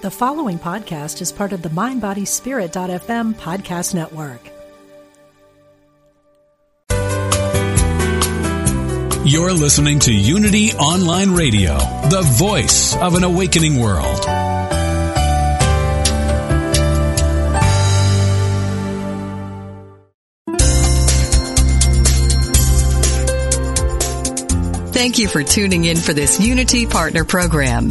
[0.00, 4.40] The following podcast is part of the MindBodySpirit.fm podcast network.
[9.26, 11.76] You're listening to Unity Online Radio,
[12.10, 14.24] the voice of an awakening world.
[24.94, 27.90] Thank you for tuning in for this Unity Partner Program.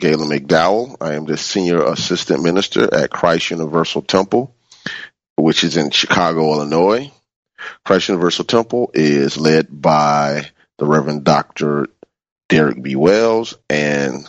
[0.00, 0.96] Galen McDowell.
[1.00, 4.54] I am the Senior Assistant Minister at Christ Universal Temple,
[5.36, 7.12] which is in Chicago, Illinois.
[7.84, 10.46] Christ Universal Temple is led by
[10.78, 11.88] the Reverend Dr.
[12.48, 12.96] Derek B.
[12.96, 14.28] Wells, and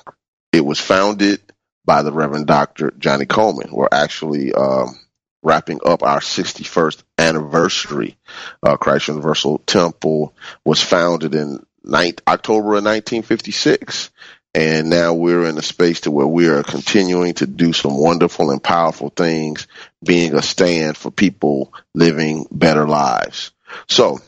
[0.52, 1.39] it was founded
[1.86, 2.92] by the Reverend Dr.
[2.99, 3.72] Johnnie Colemon.
[3.72, 4.99] We're actually um,
[5.42, 8.17] wrapping up our 61st anniversary.
[8.61, 14.11] Uh, Christ Universal Temple was founded in 9th, October of 1956
[14.54, 18.52] and now we're in a space to where we are continuing to do some wonderful
[18.52, 19.68] and powerful things,
[20.04, 23.52] being a stand for people living better lives.
[23.88, 24.20] So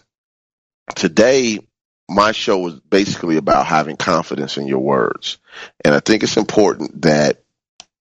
[0.96, 1.60] today,
[2.10, 5.40] my show is basically about having confidence in your words.
[5.84, 7.44] And I think it's important that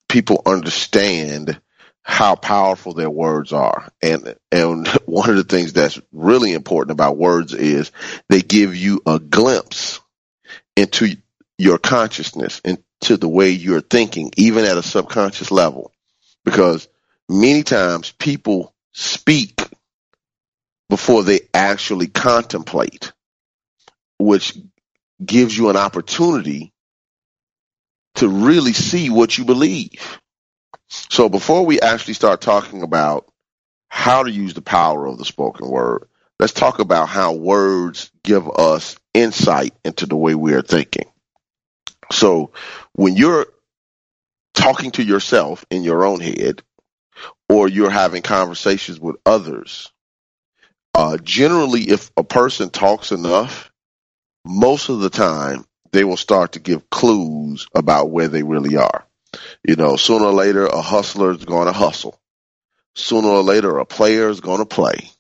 [0.09, 1.61] people understand
[2.03, 3.91] how powerful their words are.
[4.01, 7.91] And and one of the things that's really important about words is
[8.29, 10.01] they give you a glimpse
[10.77, 11.17] into
[11.63, 15.93] your consciousness into the way you're thinking, even at a subconscious level.
[16.45, 16.89] Because
[17.29, 19.61] many times people speak
[20.89, 23.13] before they actually contemplate,
[24.19, 24.59] which
[25.25, 26.73] gives you an opportunity
[28.17, 30.19] to really see what you believe.
[30.89, 33.31] So before we actually start talking about
[33.89, 36.09] how to use the power of the spoken word,
[36.41, 41.12] let's talk about how words give us insight into the way we are thinking.
[42.13, 42.53] So
[42.93, 43.47] when you're
[44.55, 46.63] talking to yourself in your own head,
[47.49, 49.91] or you're having conversations with others,
[50.95, 53.71] uh, generally, if a person talks enough,
[54.45, 59.07] most of the time they will start to give clues about where they really are.
[59.67, 62.19] You know, sooner or later, a hustler is going to hustle.
[62.95, 65.11] Sooner or later, a player is going to play.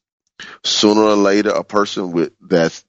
[0.64, 2.84] Sooner or later, a person with that's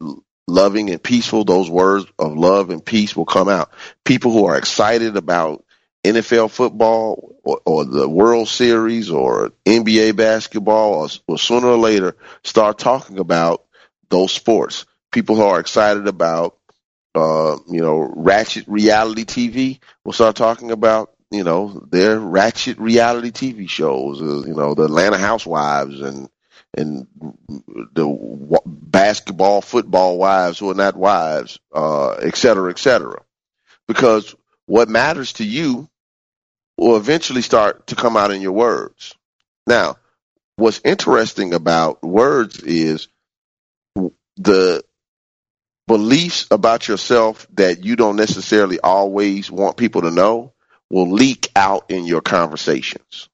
[0.48, 3.72] loving and peaceful, those words of love and peace will come out.
[4.04, 5.64] People who are excited about
[6.04, 12.78] NFL football or, or the World Series or NBA basketball or sooner or later start
[12.78, 13.66] talking about
[14.10, 14.86] those sports.
[15.12, 16.58] People who are excited about,
[17.16, 23.32] uh, you know, ratchet reality TV will start talking about, you know, their ratchet reality
[23.32, 26.30] TV shows, uh, you know, the Atlanta Housewives and
[26.76, 27.08] and
[27.94, 33.22] the basketball, football wives who are not wives, uh, et cetera, et cetera.
[33.88, 34.36] Because
[34.66, 35.90] what matters to you
[36.78, 39.16] will eventually start to come out in your words.
[39.68, 39.98] Now,
[40.56, 43.08] what's interesting about words is
[44.38, 44.84] the
[45.86, 50.54] beliefs about yourself that you don't necessarily always want people to know
[50.90, 53.30] will leak out in your conversations.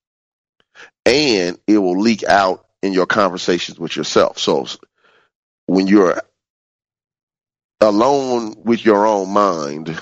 [1.06, 4.40] And it will leak out in your conversations with yourself.
[4.40, 4.68] So
[5.66, 6.22] when you're
[7.82, 10.02] alone with your own mind,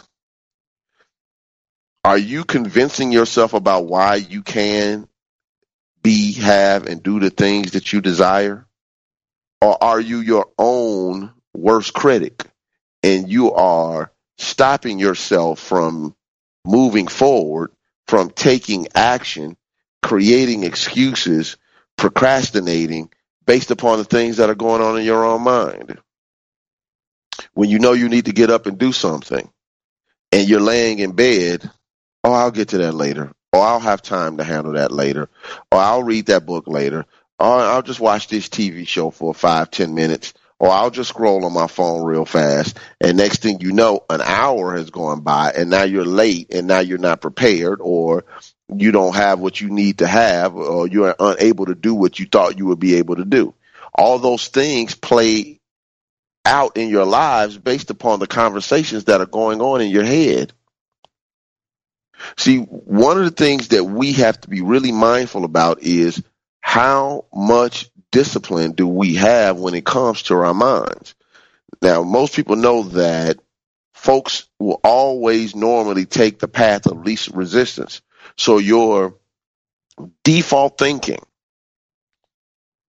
[2.03, 5.07] are you convincing yourself about why you can
[6.01, 8.65] be, have, and do the things that you desire?
[9.61, 12.45] Or are you your own worst critic
[13.03, 16.15] and you are stopping yourself from
[16.65, 17.71] moving forward,
[18.07, 19.57] from taking action,
[20.01, 21.57] creating excuses,
[21.97, 23.09] procrastinating
[23.45, 25.99] based upon the things that are going on in your own mind.
[27.53, 29.49] When you know you need to get up and do something
[30.31, 31.69] and you're laying in bed,
[32.23, 33.31] oh, I'll get to that later.
[33.53, 35.29] Or I'll have time to handle that later.
[35.71, 37.05] Or I'll read that book later.
[37.39, 41.45] or I'll just watch this TV show for five, ten minutes, or I'll just scroll
[41.45, 42.77] on my phone real fast.
[42.99, 46.67] And next thing you know, an hour has gone by and now you're late and
[46.67, 48.25] now you're not prepared or
[48.75, 52.25] you don't have what you need to have or you're unable to do what you
[52.25, 53.53] thought you would be able to do.
[53.93, 55.59] All those things play
[56.45, 60.53] out in your lives based upon the conversations that are going on in your head.
[62.37, 66.21] See, one of the things that we have to be really mindful about is
[66.59, 71.15] how much discipline do we have when it comes to our minds?
[71.81, 73.37] Now, most people know that
[73.93, 78.01] folks will always normally take the path of least resistance.
[78.37, 79.15] So your
[80.23, 81.19] default thinking,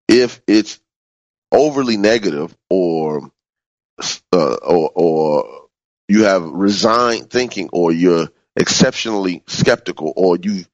[0.09, 0.81] if it's
[1.53, 3.31] overly negative or
[4.33, 5.69] uh, or, or
[6.09, 10.65] you have resigned thinking or you're exceptionally skeptical or you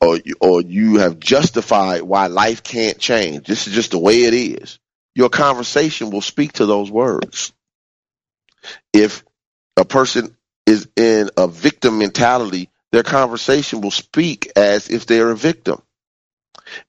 [0.00, 3.46] or, or you have justified why life can't change.
[3.46, 4.78] This is just the way it is.
[5.14, 7.52] Your conversation will speak to those words.
[8.92, 9.24] If
[9.76, 10.36] a person
[10.66, 15.80] is in a victim mentality, their conversation will speak as if they're a victim.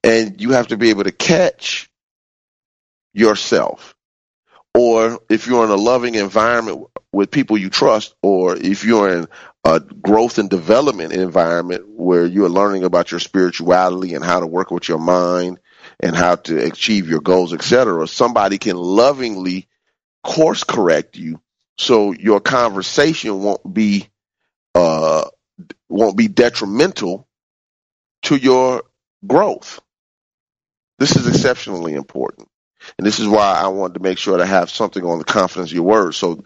[0.04, 1.90] And you have to be able to catch
[3.14, 3.96] yourself.
[4.74, 9.28] Or if you're in a loving environment with people you trust, or if you're in
[9.64, 14.72] a growth and development environment where you're learning about your spirituality and how to work
[14.72, 15.60] with your mind
[16.00, 19.68] and how to achieve your goals, etc., somebody can lovingly
[20.24, 21.40] course correct you
[21.78, 24.08] so your conversation won't be
[24.76, 25.26] uh,
[25.90, 27.28] won't be detrimental
[28.24, 28.84] to your
[29.26, 29.80] growth.
[31.00, 32.50] This is exceptionally important.
[32.98, 35.72] And this is why I wanted to make sure to have something on the confidence
[35.72, 36.18] of your words.
[36.18, 36.44] So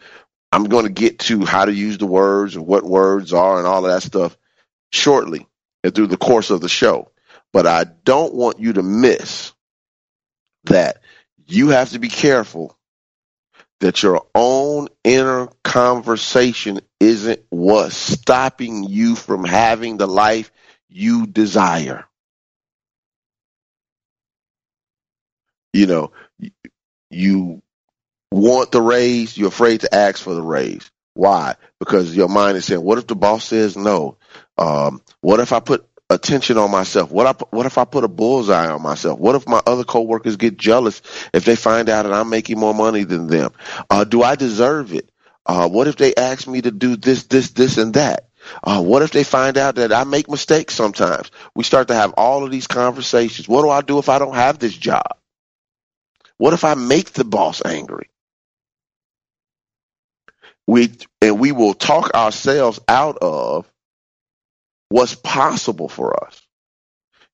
[0.52, 3.68] I'm going to get to how to use the words and what words are and
[3.68, 4.38] all of that stuff
[4.92, 5.48] shortly
[5.84, 7.12] and through the course of the show.
[7.54, 9.54] But I don't want you to miss
[10.66, 11.02] that
[11.48, 12.78] you have to be careful
[13.82, 20.52] that your own inner conversation isn't what's stopping you from having the life
[20.88, 22.06] you desire.
[25.74, 26.12] You know,
[27.10, 27.62] you
[28.32, 30.90] want the raise, you're afraid to ask for the raise.
[31.16, 31.56] Why?
[31.80, 34.18] Because your mind is saying, what if the boss says no?
[34.58, 37.12] Um, what if I put attention on myself?
[37.12, 39.20] What I, what if I put a bullseye on myself?
[39.20, 41.02] What if my other coworkers get jealous
[41.34, 43.52] if they find out that I'm making more money than them?
[43.90, 45.10] Uh, do I deserve it?
[45.46, 48.30] Uh, what if they ask me to do this, this, this, and that?
[48.64, 51.32] Uh, what if they find out that I make mistakes sometimes?
[51.56, 53.48] We start to have all of these conversations.
[53.48, 55.18] What do I do if I don't have this job?
[56.38, 58.10] What if I make the boss angry?
[60.68, 60.92] We
[61.22, 63.72] and we will talk ourselves out of
[64.92, 66.42] what's possible for us.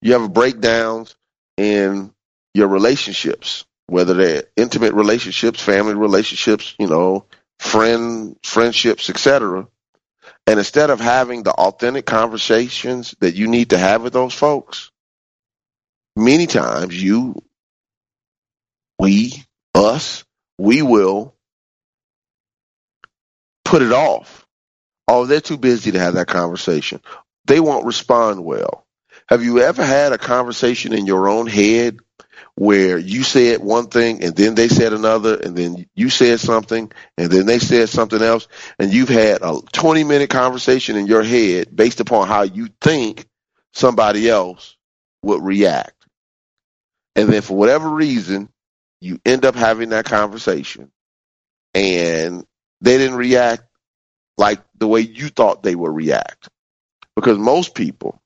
[0.02, 1.16] You have breakdowns
[1.58, 2.14] in
[2.54, 7.26] your relationships, whether they're intimate relationships, family relationships, you know,
[7.60, 9.68] friend friendships, etc.
[10.46, 14.92] And instead of having the authentic conversations that you need to have with those folks,
[16.16, 17.42] many times you,
[19.00, 19.34] we,
[19.74, 20.24] us,
[20.60, 21.34] we will
[23.66, 24.46] put it off.
[25.08, 27.02] Oh, they're too busy to have that conversation.
[27.48, 28.86] They won't respond well.
[29.28, 31.98] Have you ever had a conversation in your own head
[32.56, 36.92] where you said one thing and then they said another and then you said something
[37.18, 38.48] and then they said something else
[38.80, 43.28] and you've had a 20 minute conversation in your head based upon how you think
[43.74, 44.76] somebody else
[45.24, 45.94] would react.
[47.16, 48.50] And then for whatever reason,
[49.02, 50.92] you end up having that conversation
[51.74, 52.46] and
[52.82, 53.64] they didn't react
[54.38, 56.50] like the way you thought they would react.
[57.18, 58.24] Because most people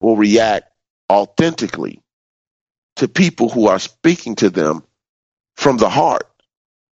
[0.00, 0.70] will react
[1.12, 2.02] authentically
[2.96, 4.84] to people who are speaking to them
[5.56, 6.28] from the heart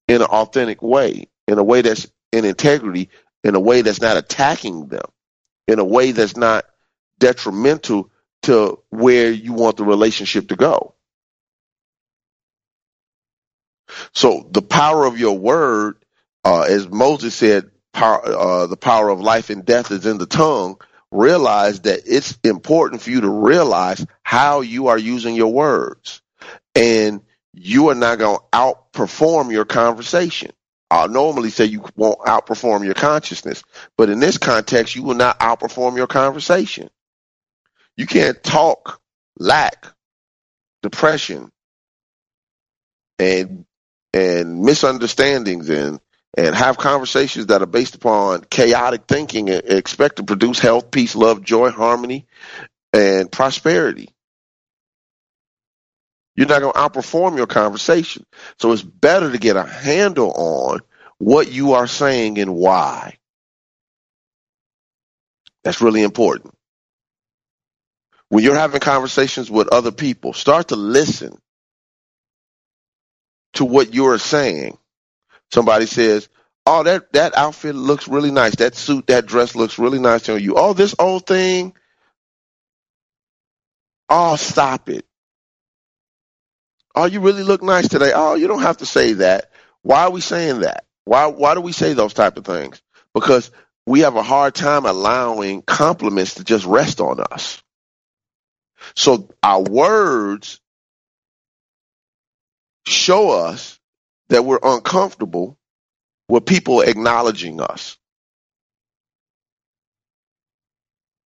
[0.07, 3.09] in an authentic way, in a way that's in integrity,
[3.43, 5.05] in a way that's not attacking them,
[5.67, 6.65] in a way that's not
[7.19, 8.09] detrimental
[8.43, 10.95] to where you want the relationship to go.
[14.15, 15.97] So the power of your word
[16.47, 20.25] uh, as Moses said, power, uh, the power of life and death is in the
[20.25, 20.77] tongue.
[21.11, 26.21] Realize that it's important for you to realize how you are using your words,
[26.75, 27.21] and
[27.53, 30.51] you are not going to outperform your conversation.
[30.89, 33.63] I'll normally say you won't outperform your consciousness,
[33.97, 36.89] but in this context, you will not outperform your conversation.
[37.97, 39.01] You can't talk
[39.37, 39.87] lack,
[40.83, 41.51] depression,
[43.19, 43.65] and
[44.13, 45.99] and misunderstandings and
[46.35, 51.15] and have conversations that are based upon chaotic thinking and expect to produce health, peace,
[51.15, 52.25] love, joy, harmony,
[52.93, 54.09] and prosperity.
[56.35, 58.25] You're not going to outperform your conversation.
[58.59, 60.79] So it's better to get a handle on
[61.19, 63.17] what you are saying and why.
[65.63, 66.53] That's really important.
[68.29, 71.37] When you're having conversations with other people, start to listen
[73.53, 74.77] to what you're saying.
[75.53, 76.29] Somebody says,
[76.65, 78.55] "Oh, that that outfit looks really nice.
[78.57, 80.55] That suit, that dress looks really nice on you.
[80.57, 81.73] Oh, this old thing.
[84.09, 85.05] Oh, stop it.
[86.95, 88.11] Oh, you really look nice today.
[88.15, 89.51] Oh, you don't have to say that.
[89.83, 90.85] Why are we saying that?
[91.05, 92.81] Why why do we say those type of things?
[93.13, 93.51] Because
[93.85, 97.61] we have a hard time allowing compliments to just rest on us.
[98.95, 100.59] So our words
[102.85, 103.76] show us
[104.29, 105.57] that we're uncomfortable
[106.29, 107.97] with people acknowledging us.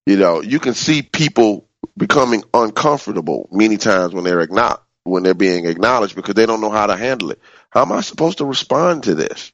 [0.06, 5.34] You know, you can see people becoming uncomfortable many times when they're acknowledged, when they're
[5.34, 7.40] being acknowledged because they don't know how to handle it.
[7.70, 9.52] How am I supposed to respond to this?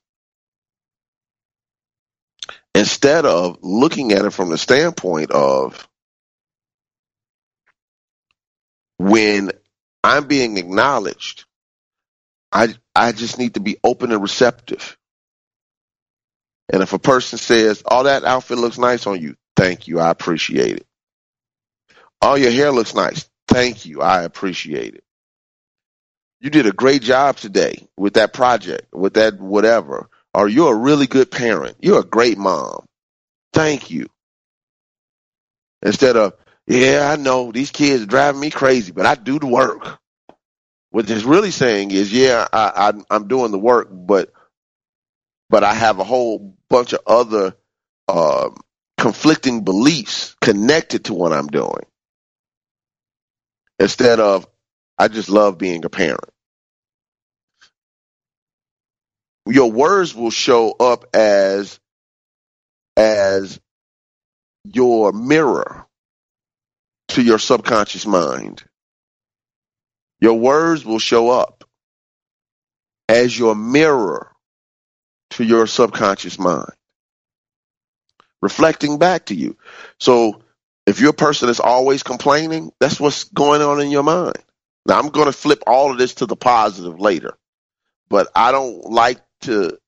[2.74, 5.88] Instead of looking at it from the standpoint of
[8.98, 9.50] when
[10.04, 11.44] I'm being acknowledged,
[12.52, 14.96] I I just need to be open and receptive.
[16.72, 20.10] And if a person says, "Oh, that outfit looks nice on you," thank you, I
[20.10, 20.86] appreciate it.
[22.22, 25.04] "Oh, your hair looks nice," thank you, I appreciate it.
[26.40, 30.08] You did a great job today with that project, with that whatever.
[30.34, 31.78] Or you're a really good parent.
[31.80, 32.84] You're a great mom.
[33.52, 34.08] Thank you.
[35.82, 36.34] Instead of,
[36.66, 39.98] yeah, I know these kids are driving me crazy, but I do the work.
[40.90, 44.32] What it's really saying is, yeah, I, I, I'm doing the work, but
[45.50, 47.56] but I have a whole bunch of other
[48.08, 48.50] uh,
[48.98, 51.84] conflicting beliefs connected to what I'm doing.
[53.78, 54.46] Instead of,
[54.98, 56.24] I just love being a parent.
[59.46, 61.80] Your words will show up as
[62.96, 63.60] as
[64.64, 65.86] your mirror
[67.10, 68.64] to your subconscious mind.
[70.20, 71.64] Your words will show up
[73.08, 74.32] as your mirror
[75.32, 76.72] to your subconscious mind,
[78.42, 79.56] reflecting back to you.
[80.00, 80.42] So
[80.86, 84.38] if you're a person that's always complaining, that's what's going on in your mind.
[84.86, 87.38] Now I'm going to flip all of this to the positive later,
[88.10, 89.78] but I don't like to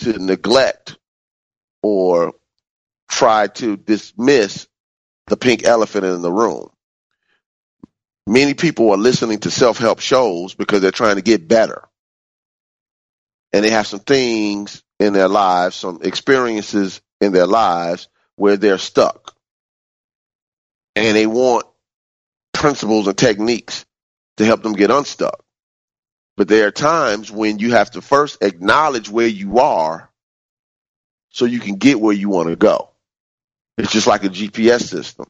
[0.00, 0.98] to neglect
[1.82, 2.34] or
[3.10, 4.68] try to dismiss
[5.28, 6.70] the pink elephant in the room.
[8.26, 11.82] Many people are listening to self help shows because they're trying to get better.
[13.52, 18.78] And they have some things in their lives, some experiences in their lives where they're
[18.78, 19.34] stuck.
[20.96, 21.66] And they want
[22.52, 23.84] principles and techniques
[24.38, 25.44] to help them get unstuck.
[26.36, 30.10] But there are times when you have to first acknowledge where you are
[31.30, 32.90] so you can get where you want to go.
[33.78, 35.26] It's just like a GPS system.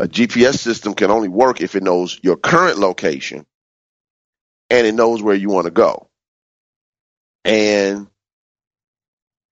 [0.00, 3.44] A GPS system can only work if it knows your current location
[4.70, 6.08] and it knows where you want to go.
[7.44, 8.06] And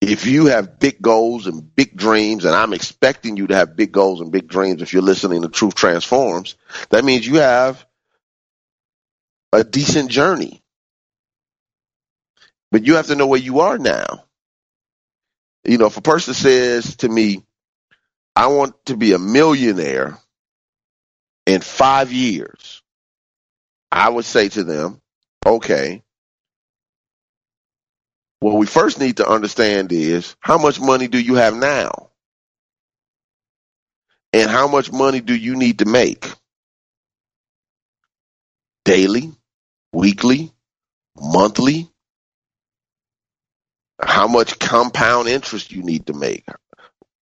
[0.00, 3.92] if you have big goals and big dreams, and I'm expecting you to have big
[3.92, 6.56] goals and big dreams if you're listening to Truth Transforms,
[6.88, 7.84] that means you have
[9.52, 10.62] a decent journey.
[12.72, 14.24] But you have to know where you are now.
[15.64, 17.44] You know, if a person says to me,
[18.34, 20.16] I want to be a millionaire
[21.48, 22.82] in five years,
[23.90, 25.00] I would say to them,
[25.46, 26.02] okay,
[28.40, 32.10] what we first need to understand is how much money do you have now?
[34.34, 36.30] And how much money do you need to make?
[38.84, 39.32] Daily,
[39.94, 40.52] weekly,
[41.18, 41.88] monthly,
[43.98, 46.44] how much compound interest you need to make,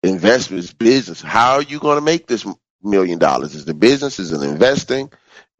[0.03, 1.21] investments, business.
[1.21, 2.45] How are you going to make this
[2.83, 3.55] million dollars?
[3.55, 4.19] Is the business?
[4.19, 5.11] Is it investing?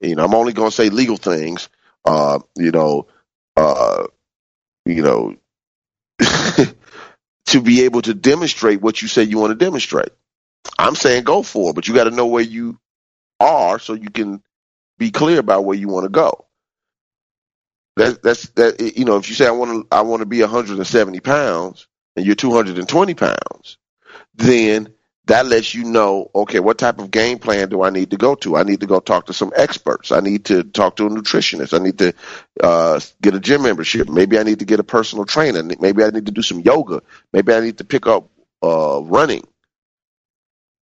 [0.02, 1.70] You know, I'm only going to say legal things.
[2.06, 3.08] Uh, you know,
[3.56, 4.06] uh,
[4.86, 5.36] you know,
[7.48, 10.10] to be able to demonstrate what you say you want to demonstrate.
[10.78, 12.80] I'm saying go for it, but you got to know where you
[13.40, 14.42] are so you can
[14.98, 16.46] be clear about where you want to go.
[17.96, 18.80] That, that's that.
[18.98, 22.26] You know, if you say I want to, I want to be 170 pounds, and
[22.26, 23.78] you're 220 pounds,
[24.36, 24.94] then
[25.28, 28.36] that lets you know, okay, what type of game plan do I need to go
[28.36, 28.58] to?
[28.58, 30.12] I need to go talk to some experts.
[30.12, 31.80] I need to talk to a nutritionist.
[31.80, 32.14] I need to
[32.64, 34.10] uh, get a gym membership.
[34.10, 35.64] Maybe I need to get a personal trainer.
[35.64, 37.02] Maybe I need to do some yoga.
[37.34, 38.30] Maybe I need to pick up
[38.64, 39.46] uh, running.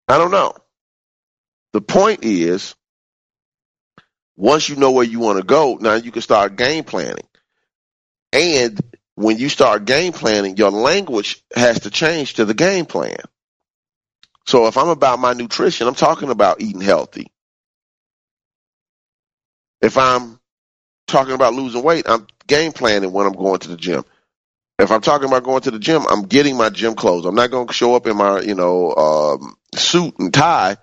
[0.09, 0.55] I don't know.
[1.73, 2.75] The point is,
[4.37, 7.27] Once you know where you want to go, now you can start game planning.
[8.33, 8.81] And
[9.17, 13.19] when you start game planning, your language has to change to the game plan.
[14.51, 17.31] So if I'm about my nutrition, I'm talking about eating healthy.
[19.81, 20.41] If I'm
[21.07, 24.05] talking about losing weight, I'm game planning when I'm going to the gym.
[24.81, 27.27] If I'm talking about going to the gym, I'm getting my gym clothes.
[27.27, 30.77] I'm not going to show up in my, you know, um, suit and tie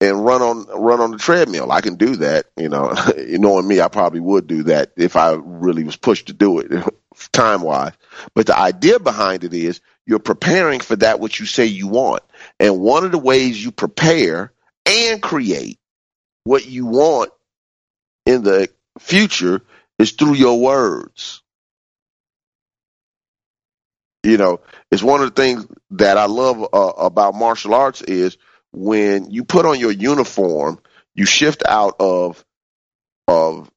[0.00, 1.72] and run on run on the treadmill.
[1.72, 2.94] I can do that, you know.
[3.18, 6.72] Knowing me, I probably would do that if I really was pushed to do it
[7.32, 7.92] time wise.
[8.34, 12.22] But the idea behind it is you're preparing for that which you say you want.
[12.64, 14.50] And one of the ways you prepare
[14.86, 15.78] and create
[16.44, 17.30] what you want
[18.24, 19.60] in the future
[19.98, 21.42] is through your words.
[24.22, 28.38] You know, it's one of the things that I love uh, about martial arts is
[28.72, 30.78] when you put on your uniform,
[31.14, 32.42] you shift out of
[33.28, 33.70] of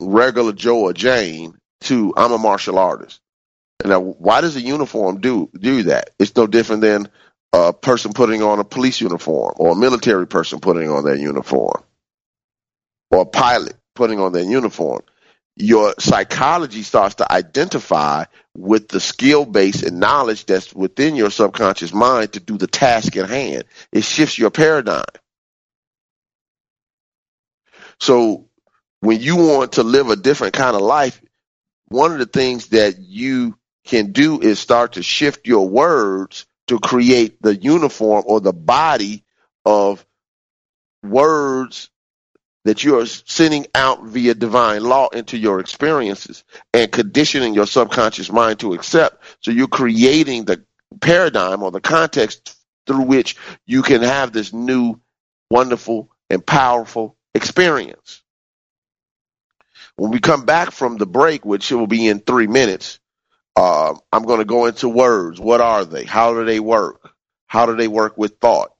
[0.00, 3.20] regular Joe or Jane to I'm a martial artist.
[3.84, 6.10] Now, why does a uniform do do that?
[6.20, 7.08] It's no different than
[7.52, 11.82] a person putting on a police uniform or a military person putting on their uniform
[13.10, 15.02] or a pilot putting on their uniform.
[15.56, 18.24] Your psychology starts to identify
[18.56, 23.16] with the skill base and knowledge that's within your subconscious mind to do the task
[23.18, 23.64] at hand.
[23.92, 25.04] It shifts your paradigm.
[28.00, 28.48] So
[29.00, 31.20] when you want to live a different kind of life,
[31.88, 36.78] one of the things that you can do is start to shift your words to
[36.80, 39.22] create the uniform or the body
[39.66, 40.06] of
[41.02, 41.90] words
[42.64, 48.32] that you are sending out via divine law into your experiences and conditioning your subconscious
[48.32, 49.22] mind to accept.
[49.40, 50.64] So you're creating the
[51.02, 53.36] paradigm or the context through which
[53.66, 54.98] you can have this new,
[55.50, 58.22] wonderful, and powerful experience.
[59.96, 62.98] When we come back from the break, which will be in three minutes,
[63.56, 65.40] uh, I'm going to go into words.
[65.40, 66.04] What are they?
[66.04, 67.12] How do they work?
[67.46, 68.72] How do they work with thought?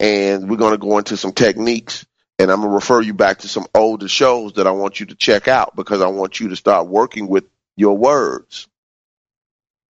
[0.00, 2.06] And we're going to go into some techniques.
[2.38, 5.06] And I'm going to refer you back to some older shows that I want you
[5.06, 7.44] to check out because I want you to start working with
[7.76, 8.68] your words.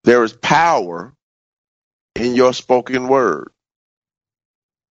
[0.04, 1.14] There is power
[2.16, 3.52] in your spoken word.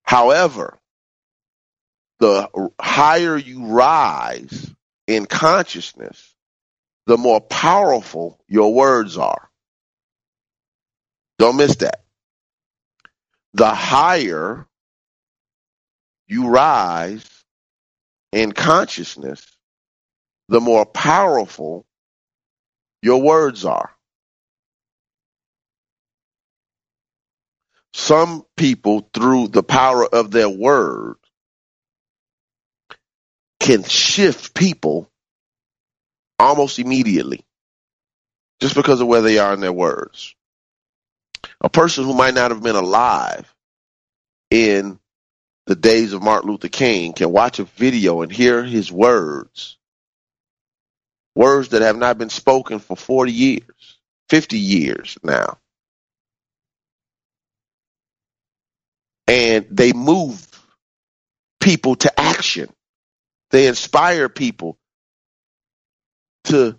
[0.02, 0.78] However,
[2.20, 4.72] the higher you rise
[5.06, 6.31] in consciousness,
[7.06, 9.50] the more powerful your words are.
[11.38, 12.02] Don't miss that.
[13.54, 14.66] The higher
[16.28, 17.28] you rise
[18.32, 19.44] in consciousness,
[20.48, 21.86] the more powerful
[23.02, 23.90] your words are.
[27.94, 31.16] Some people, through the power of their word,
[33.60, 35.11] can shift people
[36.42, 37.44] almost immediately
[38.60, 40.34] just because of where they are in their words.
[41.60, 43.52] A person who might not have been alive
[44.50, 44.98] in
[45.66, 49.78] the days of Martin Luther King can watch a video and hear his words,
[51.34, 55.58] words that have not been spoken for 40 years, 50 years now.
[59.28, 60.46] And they move
[61.60, 62.68] people to action.
[63.50, 64.78] They inspire people
[66.44, 66.78] to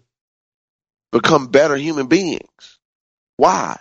[1.12, 2.80] become better human beings.
[3.38, 3.80] Why?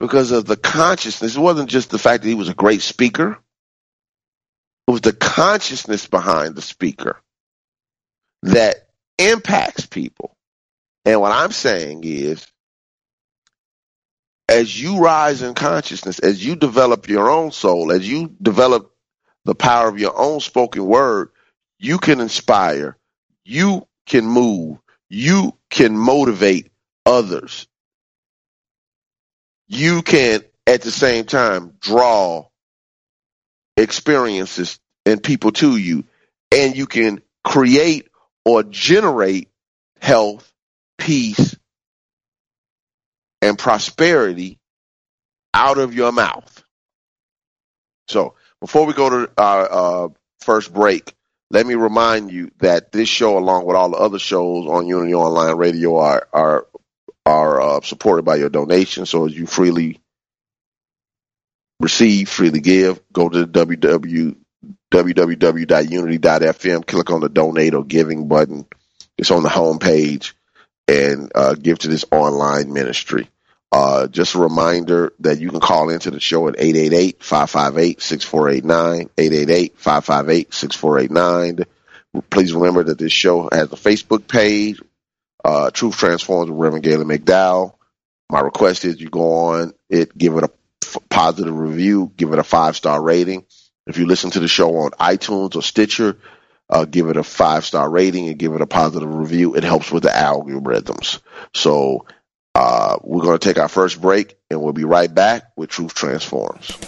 [0.00, 1.36] Because of the consciousness.
[1.36, 3.38] It wasn't just the fact that he was a great speaker.
[4.88, 7.20] It was the consciousness behind the speaker
[8.42, 10.36] that impacts people.
[11.04, 12.46] And what I'm saying is,
[14.48, 18.92] as you rise in consciousness, as you develop your own soul, as you develop
[19.44, 21.30] the power of your own spoken word,
[21.78, 22.96] you can inspire,
[23.44, 24.78] you can move,
[25.14, 26.72] you can motivate
[27.06, 27.68] others.
[29.68, 32.48] You can, at the same time, draw
[33.76, 36.04] experiences and people to you,
[36.50, 38.08] and you can create
[38.44, 39.48] or generate
[40.00, 40.52] health,
[40.98, 41.56] peace,
[43.40, 44.58] and prosperity
[45.52, 46.64] out of your mouth.
[48.08, 50.08] So, before we go to our uh,
[50.40, 51.14] first break,
[51.54, 55.14] let me remind you that this show, along with all the other shows on Unity
[55.14, 56.66] Online Radio, are are
[57.24, 59.06] are uh, supported by your donation.
[59.06, 60.00] So as you freely
[61.80, 64.36] receive, freely give, go to www
[64.94, 68.66] www.unity.fm, click on the donate or giving button.
[69.18, 70.34] It's on the home page
[70.86, 73.28] and uh, give to this online ministry.
[73.74, 81.64] Uh, just a reminder that you can call into the show at 888-558-6489, 888-558-6489.
[82.30, 84.80] Please remember that this show has a Facebook page,
[85.44, 87.74] uh, Truth Transforms with Reverend Galen McDowell.
[88.30, 90.50] My request is you go on it, give it a
[90.84, 93.44] f- positive review, give it a five star rating.
[93.88, 96.16] If you listen to the show on iTunes or Stitcher,
[96.70, 99.56] uh, give it a five star rating and give it a positive review.
[99.56, 101.18] It helps with the algorithms.
[101.52, 102.06] So
[102.54, 105.94] uh, we're going to take our first break and we'll be right back with Truth
[105.94, 106.78] Transforms.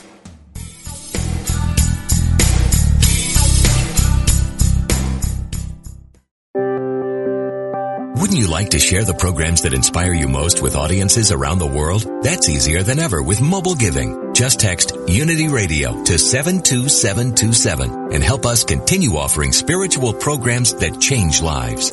[8.26, 11.66] Wouldn't you like to share the programs that inspire you most with audiences around the
[11.66, 12.04] world?
[12.24, 14.34] That's easier than ever with mobile giving.
[14.34, 21.40] Just text Unity Radio to 72727 and help us continue offering spiritual programs that change
[21.40, 21.92] lives.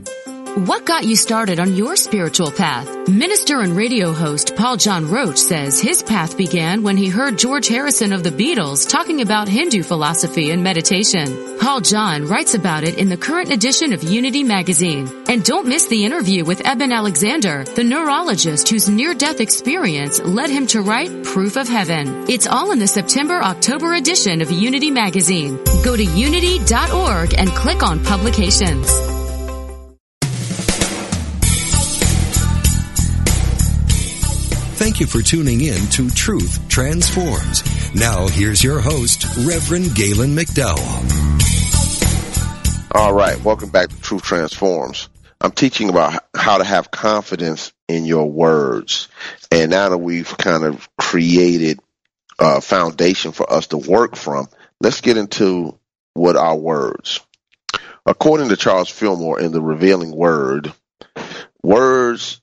[0.55, 3.07] What got you started on your spiritual path?
[3.07, 7.69] Minister and radio host Paul John Roach says his path began when he heard George
[7.69, 11.57] Harrison of the Beatles talking about Hindu philosophy and meditation.
[11.57, 15.09] Paul John writes about it in the current edition of Unity magazine.
[15.29, 20.67] And don't miss the interview with Eben Alexander, the neurologist whose near-death experience led him
[20.67, 22.29] to write Proof of Heaven.
[22.29, 25.63] It's all in the September-October edition of Unity magazine.
[25.81, 29.20] Go to unity.org and click on publications.
[34.81, 37.93] Thank you for tuning in to Truth Transforms.
[37.93, 41.05] Now here's your host, Reverend Galen McDowell.
[42.91, 45.09] All right, welcome back to Truth Transforms.
[45.39, 49.07] I'm teaching about how to have confidence in your words.
[49.51, 51.79] And now that we've kind of created
[52.39, 55.77] a foundation for us to work from, let's get into
[56.15, 57.19] what our words.
[58.03, 60.73] According to Charles Fillmore in The Revealing Word,
[61.61, 62.40] words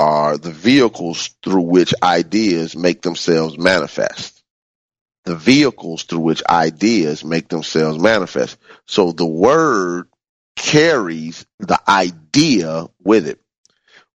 [0.00, 4.42] are the vehicles through which ideas make themselves manifest.
[5.24, 8.56] The vehicles through which ideas make themselves manifest.
[8.86, 10.08] So the word
[10.56, 13.40] carries the idea with it.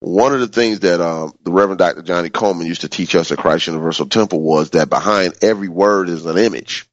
[0.00, 2.00] One of the things that um, the Reverend Dr.
[2.00, 6.08] Johnnie Colemon used to teach us at Christ Universal Temple was that behind every word
[6.08, 6.86] is an image.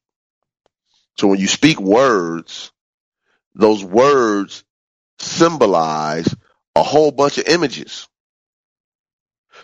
[1.18, 2.74] So when you speak words,
[3.56, 4.66] those words
[5.20, 6.36] symbolize
[6.76, 8.10] a whole bunch of images.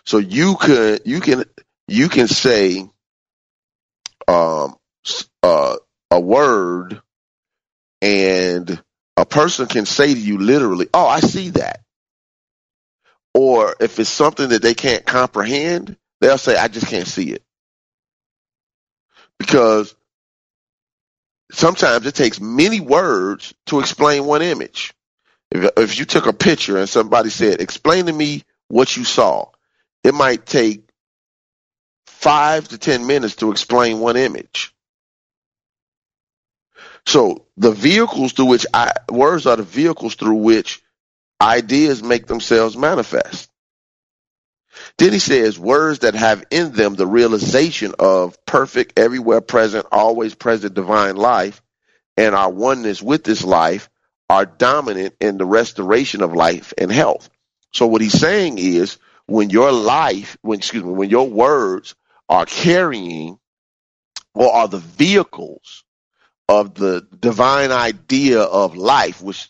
[0.07, 1.43] So you could you can
[1.89, 2.89] you can say
[4.29, 4.77] um,
[5.43, 5.75] uh,
[6.09, 7.01] a word,
[8.01, 8.81] and
[9.17, 11.81] a person can say to you literally, "Oh, I see that."
[13.33, 17.43] Or if it's something that they can't comprehend, they'll say, "I just can't see it,"
[19.39, 19.93] because
[21.51, 24.93] sometimes it takes many words to explain one image.
[25.51, 29.51] If, if you took a picture and somebody said, "Explain to me what you saw,"
[30.07, 30.87] it might take
[32.05, 34.73] five to ten minutes to explain one image.
[37.05, 40.81] So the vehicles through which I, words are the vehicles through which
[41.41, 43.49] ideas make themselves manifest.
[44.97, 50.35] Then he says words that have in them the realization of perfect, everywhere present, always
[50.35, 51.61] present divine life
[52.15, 53.89] and our oneness with this life
[54.29, 57.29] are dominant in the restoration of life and health.
[57.73, 61.95] So what he's saying is when your life, when excuse me, when your words
[62.29, 63.37] are carrying
[64.33, 65.83] or are the vehicles
[66.49, 69.49] of the divine idea of life, which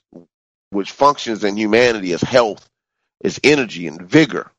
[0.72, 2.70] which functions in humanity as health,
[3.24, 4.52] as energy and vigor.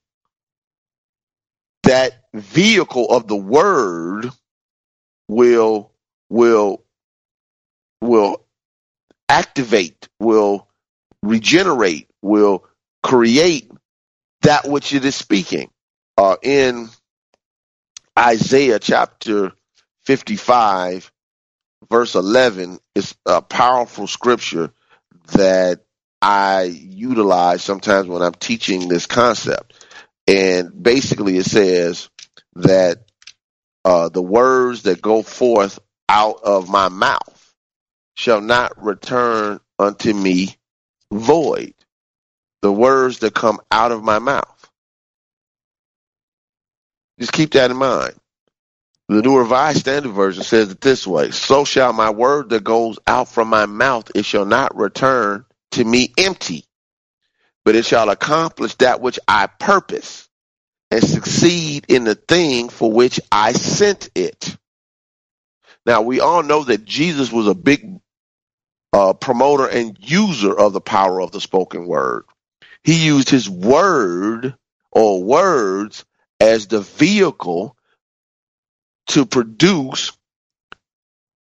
[1.82, 4.30] That vehicle of the word
[5.28, 5.92] will
[6.30, 6.84] will
[8.00, 8.44] will
[9.28, 10.68] activate, will
[11.22, 12.64] regenerate, will
[13.02, 13.70] create
[14.42, 15.70] that which it is speaking.
[16.16, 16.88] Uh, in
[18.18, 19.52] Isaiah chapter
[20.04, 21.10] 55,
[21.90, 24.72] verse 11, is a powerful scripture
[25.32, 25.80] that
[26.20, 29.74] I utilize sometimes when I'm teaching this concept.
[30.26, 32.10] And basically, it says
[32.56, 33.04] that
[33.84, 37.54] uh, the words that go forth out of my mouth
[38.14, 40.56] shall not return unto me
[41.12, 41.74] void.
[42.62, 44.70] The words that come out of my mouth.
[47.20, 48.14] Just keep that in mind.
[49.08, 52.98] The New Revised Standard Version says it this way So shall my word that goes
[53.06, 56.64] out from my mouth, it shall not return to me empty,
[57.64, 60.28] but it shall accomplish that which I purpose
[60.90, 64.56] and succeed in the thing for which I sent it.
[65.86, 67.98] Now, we all know that Jesus was a big
[68.92, 72.24] uh, promoter and user of the power of the spoken word.
[72.84, 74.54] He used his word
[74.92, 76.04] or words
[76.40, 77.76] as the vehicle
[79.08, 80.12] to produce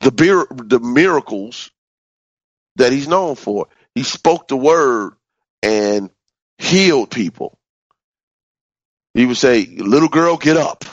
[0.01, 0.11] the
[0.65, 1.71] the miracles
[2.75, 3.67] that he's known for.
[3.95, 5.13] He spoke the word
[5.63, 6.09] and
[6.57, 7.57] healed people.
[9.13, 10.85] He would say, "Little girl, get up,"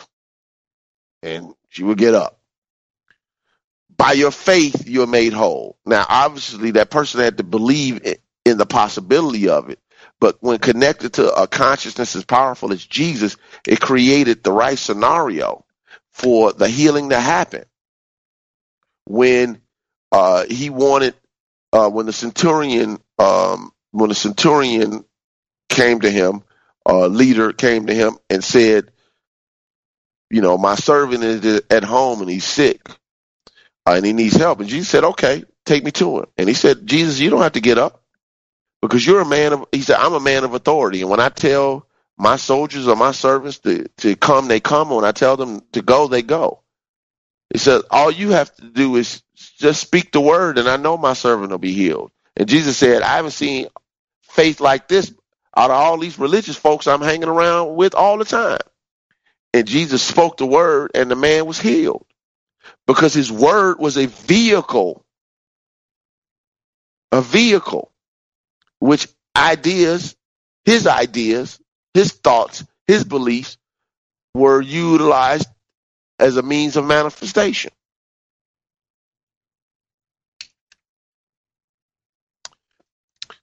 [1.23, 2.41] and she would get up.
[3.97, 5.79] By your faith, you're made whole.
[5.87, 8.01] Now, obviously, that person had to believe
[8.45, 9.79] in the possibility of it.
[10.25, 13.37] But when connected to a consciousness as powerful as Jesus,
[13.69, 15.67] it created the right scenario
[16.13, 17.67] for the healing to happen.
[19.05, 19.61] When
[20.13, 21.13] uh, he wanted,
[21.75, 25.05] uh, when the centurion, um, when the centurion
[25.69, 26.43] came to him,
[26.89, 28.93] uh, leader came to him and said,
[30.31, 32.81] "You know, my servant is at home and he's sick,
[33.87, 36.55] uh, and he needs help." And Jesus said, "Okay, take me to him." And he
[36.55, 38.04] said, "Jesus, you don't have to get up
[38.89, 41.31] because you're a man of." He said, "I'm a man of authority, and when I
[41.31, 44.91] tell my soldiers or my servants to, to come, they come.
[44.91, 46.61] When I tell them to go, they go.
[47.53, 49.23] He said, all you have to do is
[49.59, 52.11] just speak the word, and I know my servant will be healed.
[52.37, 53.69] And Jesus said, I haven't seen
[54.23, 55.13] faith like this
[55.57, 58.59] out of all these religious folks I'm hanging around with all the time.
[59.53, 62.07] And Jesus spoke the word, and the man was healed
[62.87, 65.05] because his word was a vehicle,
[67.13, 67.93] a vehicle,
[68.85, 70.15] which ideas,
[70.67, 71.59] his ideas,
[71.95, 73.57] his thoughts, his beliefs
[74.35, 75.49] were utilized
[76.19, 77.71] as a means of manifestation.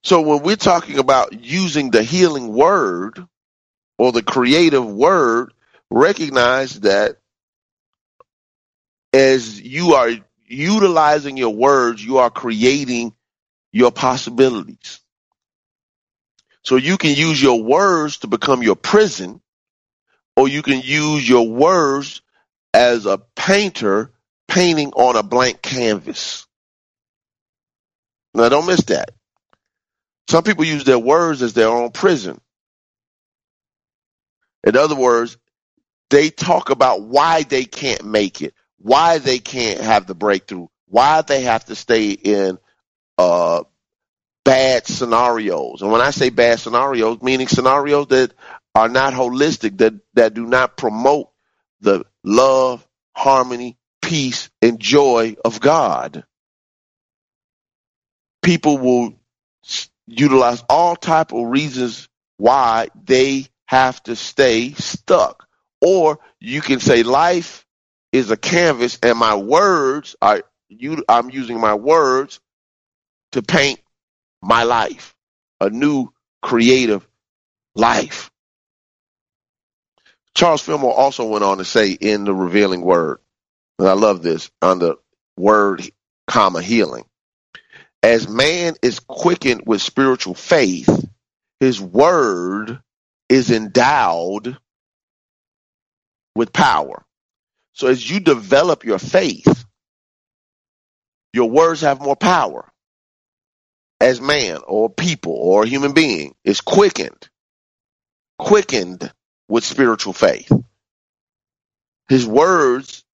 [0.04, 3.26] So when we're talking about using the healing word
[3.98, 5.52] or the creative word,
[5.90, 7.16] recognize that
[9.12, 10.10] as you are
[10.46, 13.12] utilizing your words, you are creating
[13.72, 15.01] your possibilities.
[16.64, 19.40] So you can use your words to become your prison,
[20.36, 22.22] or you can use your words
[22.72, 24.12] as a painter
[24.48, 26.46] painting on a blank canvas.
[28.34, 29.10] Now, don't miss that.
[30.28, 32.40] Some people use their words as their own prison.
[34.64, 35.36] In other words,
[36.10, 41.22] they talk about why they can't make it, why they can't have the breakthrough, why
[41.22, 42.58] they have to stay in
[43.18, 43.64] uh,
[44.44, 45.82] bad scenarios.
[45.82, 48.32] And when I say bad scenarios, meaning scenarios that
[48.74, 51.30] are not holistic, that, that do not promote
[51.80, 56.24] the love, harmony, peace, and joy of God.
[58.42, 59.14] People will
[60.06, 65.46] utilize all type of reasons why they have to stay stuck.
[65.80, 67.66] Or you can say life
[68.12, 72.40] is a canvas and my words are you I'm using my words
[73.32, 73.80] to paint
[74.42, 75.14] my life,
[75.60, 77.06] a new creative
[77.74, 78.30] life.
[80.34, 83.18] Charles Fillmore also went on to say in the revealing word,
[83.78, 84.96] and I love this on the
[85.36, 85.82] word,
[86.26, 87.04] comma, healing.
[88.02, 90.88] As man is quickened with spiritual faith,
[91.60, 92.80] his word
[93.28, 94.58] is endowed
[96.34, 97.04] with power.
[97.74, 99.64] So as you develop your faith,
[101.32, 102.71] your words have more power
[104.02, 107.28] as man or people or human being is quickened,
[108.36, 109.12] quickened
[109.48, 110.50] with spiritual faith.
[112.08, 113.04] His words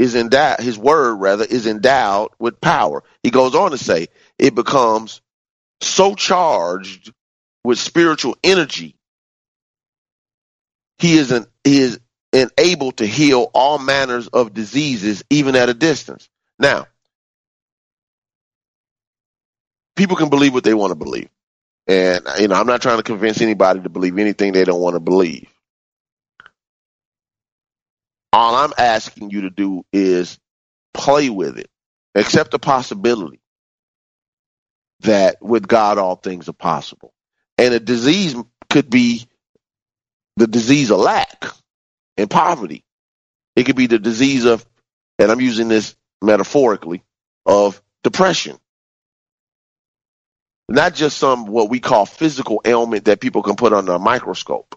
[0.00, 3.04] is endowed, his word rather is endowed with power.
[3.22, 4.08] He goes on to say
[4.40, 5.20] it becomes
[5.80, 7.12] so charged
[7.62, 8.96] with spiritual energy.
[10.98, 12.00] He is an, he is
[12.32, 16.28] enabled to heal all manners of diseases even at a distance.
[16.58, 16.88] Now,
[19.96, 21.28] people can believe what they want to believe.
[21.86, 24.94] And, you know, I'm not trying to convince anybody to believe anything they don't want
[24.94, 25.48] to believe.
[28.32, 30.38] All I'm asking you to do is
[30.92, 31.68] play with it,
[32.14, 33.40] accept the possibility
[35.00, 37.12] that with God all things are possible.
[37.58, 38.34] And a disease
[38.70, 39.26] could be
[40.36, 41.44] the disease of lack
[42.16, 42.84] and poverty.
[43.54, 44.66] It could be the disease of,
[45.18, 47.04] and I'm using this metaphorically,
[47.46, 48.58] of depression
[50.68, 54.76] not just some what we call physical ailment that people can put under a microscope.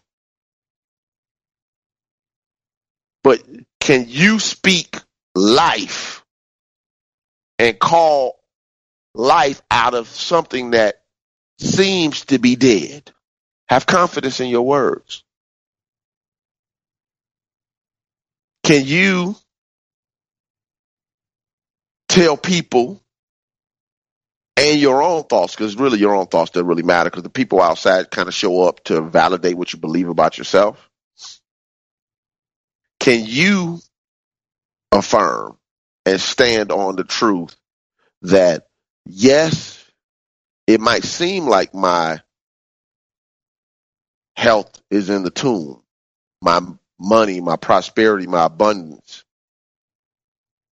[3.23, 3.41] But
[3.87, 4.97] Can you speak
[5.33, 6.25] life
[7.59, 8.39] and call
[9.15, 11.01] life out of something that
[11.59, 13.11] seems to be dead?
[13.69, 15.23] Have confidence in your words.
[18.63, 19.35] Can you
[22.09, 23.01] tell people
[24.57, 27.61] and your own thoughts, because really your own thoughts that really matter, because the people
[27.61, 30.89] outside kind of show up to validate what you believe about yourself.
[32.99, 33.79] Can you
[34.91, 35.57] affirm
[36.05, 37.55] and stand on the truth
[38.23, 38.67] that
[39.05, 39.85] yes,
[40.65, 42.19] it might seem like my
[44.35, 45.83] health is in the tomb,
[46.41, 46.61] my
[46.99, 49.23] money, my prosperity, my abundance,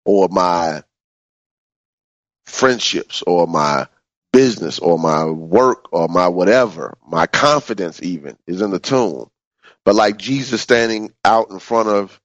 [0.03, 0.83] or my
[2.49, 3.87] friendships or my
[4.33, 9.29] business or my work or my whatever, my confidence even is in the tomb.
[9.85, 12.19] But like Jesus standing out in front of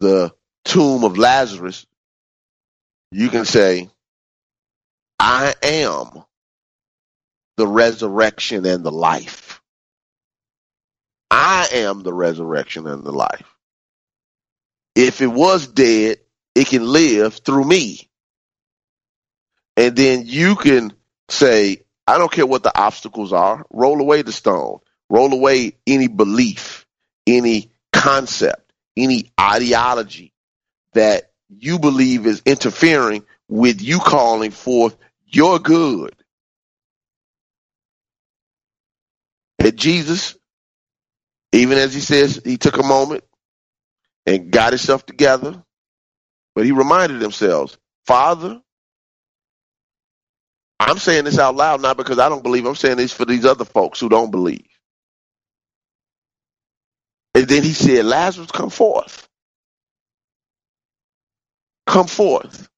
[0.00, 0.32] the
[0.64, 1.86] tomb of Lazarus,
[3.10, 3.90] you can say,
[5.18, 6.24] I am
[7.56, 9.60] the resurrection and the life.
[11.30, 13.54] I am the resurrection and the life.
[14.96, 16.18] If it was dead,
[16.54, 18.09] it can live through me.
[19.76, 20.92] And then you can
[21.28, 26.08] say, I don't care what the obstacles are, roll away the stone, roll away any
[26.08, 26.86] belief,
[27.26, 30.32] any concept, any ideology
[30.94, 36.14] that you believe is interfering with you calling forth your good.
[39.58, 40.36] And Jesus,
[41.52, 43.24] even as he says, he took a moment
[44.26, 45.62] and got himself together,
[46.54, 48.60] but he reminded himself, Father,
[50.80, 52.66] I'm saying this out loud not because I don't believe.
[52.66, 54.66] I'm saying this for these other folks who don't believe.
[57.34, 59.28] And then he said, Lazarus, come forth.
[61.86, 62.68] Come forth.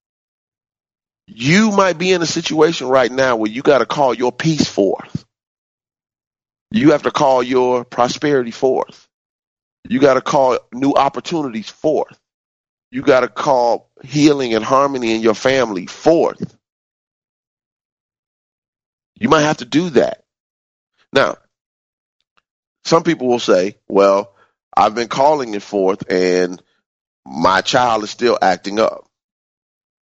[1.29, 4.69] You might be in a situation right now where you got to call your peace
[4.69, 5.25] forth.
[6.71, 9.09] You have to call your prosperity forth.
[9.88, 12.19] You got to call new opportunities forth.
[12.91, 16.57] You got to call healing and harmony in your family forth.
[19.23, 20.25] You might have to do that.
[21.13, 21.37] Now,
[22.85, 24.35] some people will say, well,
[24.77, 26.61] I've been calling it forth and
[27.25, 29.07] my child is still acting up.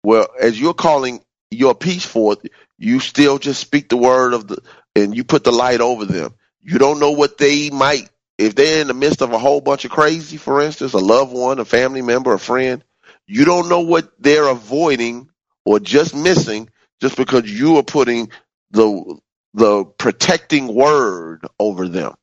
[0.04, 2.46] Well, as you're calling your peace forth,
[2.78, 4.62] you still just speak the word of the,
[4.96, 6.36] and you put the light over them.
[6.62, 9.84] You don't know what they might, if they're in the midst of a whole bunch
[9.84, 12.84] of crazy, for instance, a loved one, a family member, a friend,
[13.26, 15.30] you don't know what they're avoiding
[15.66, 16.70] or just missing
[17.02, 18.30] just because you are putting
[18.72, 19.20] the
[19.56, 22.16] the protecting word over them.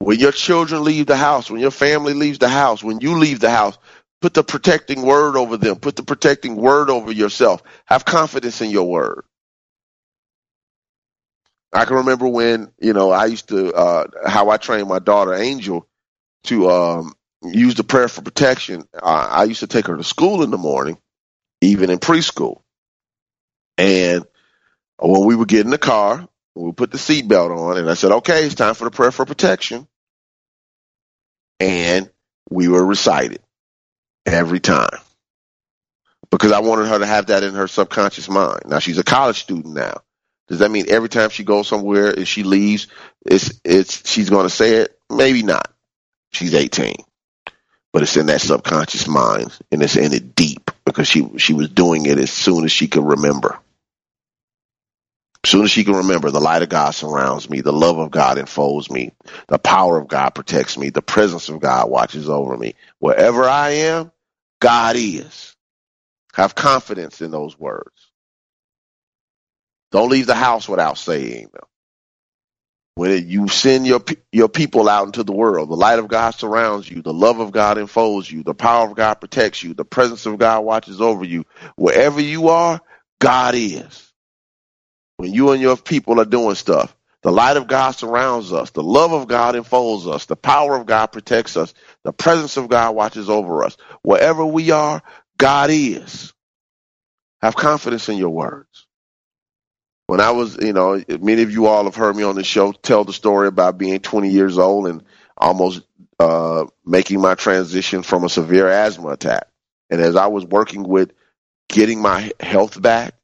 [0.00, 3.40] When your children leave the house, when your family leaves the house, when you leave
[3.40, 3.78] the house,
[4.20, 5.76] put the protecting word over them.
[5.76, 7.62] Put the protecting word over yourself.
[7.86, 9.24] Have confidence in your word.
[11.72, 15.34] I can remember when, you know, I used to, uh, how I trained my daughter
[15.34, 15.86] Angel
[16.44, 17.14] to um,
[17.44, 18.84] use the prayer for protection.
[19.02, 20.98] I used to take her to school in the morning,
[21.62, 22.62] even in preschool.
[23.78, 24.26] And
[24.98, 28.10] when we would get in the car, we put the seatbelt on, and I said,
[28.12, 29.86] okay, it's time for the prayer for protection.
[31.60, 32.10] And
[32.50, 33.40] we were recited
[34.26, 34.98] every time
[36.30, 38.62] because I wanted her to have that in her subconscious mind.
[38.66, 40.02] Now she's a college student now.
[40.48, 42.88] Does that mean every time she goes somewhere and she leaves,
[43.24, 44.98] it's it's she's going to say it?
[45.10, 45.72] Maybe not.
[46.32, 46.96] She's 18,
[47.92, 51.68] but it's in that subconscious mind and it's in it deep because she she was
[51.68, 53.58] doing it as soon as she could remember.
[55.48, 58.36] Soon as she can remember, the light of God surrounds me, the love of God
[58.36, 59.12] enfolds me,
[59.46, 62.74] the power of God protects me, the presence of God watches over me.
[62.98, 64.12] Wherever I am,
[64.60, 65.56] God is.
[66.34, 68.10] Have confidence in those words.
[69.90, 71.64] Don't leave the house without saying them.
[72.96, 76.90] When you send your your people out into the world, the light of God surrounds
[76.90, 80.26] you, the love of God enfolds you, the power of God protects you, the presence
[80.26, 81.46] of God watches over you.
[81.76, 82.82] Wherever you are,
[83.18, 84.07] God is
[85.18, 86.96] when you and your people are doing stuff.
[87.22, 88.70] The light of God surrounds us.
[88.70, 90.26] The love of God enfolds us.
[90.26, 91.74] The power of God protects us.
[92.04, 93.76] The presence of God watches over us.
[94.02, 95.02] Wherever we are,
[95.36, 96.32] God is.
[97.42, 98.86] Have confidence in your words.
[100.06, 102.72] When I was, you know, many of you all have heard me on the show
[102.72, 105.02] tell the story about being 20 years old and
[105.36, 105.82] almost
[106.20, 109.48] uh, making my transition from a severe asthma attack.
[109.90, 111.12] And as I was working with
[111.68, 113.14] getting my health back,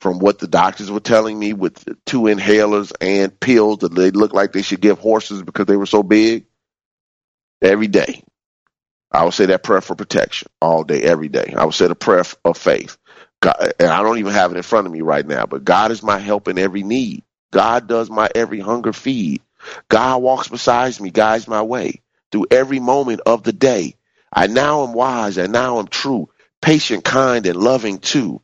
[0.00, 4.34] from what the doctors were telling me with two inhalers and pills that they looked
[4.34, 6.42] like they should give horses because they were so big.
[7.62, 8.22] every day.
[9.12, 11.54] I would say that prayer for protection all day, every day.
[11.56, 12.98] I would say the prayer of faith.
[13.40, 15.92] God, and I don't even have it in front of me right now, but God
[15.92, 17.24] is my help in every need.
[17.52, 19.42] God does my every hunger feed.
[19.88, 23.96] God walks beside me, guides my way through every moment of the day.
[24.32, 26.28] I now am wise and now am true,
[26.62, 28.42] patient, kind, and loving too.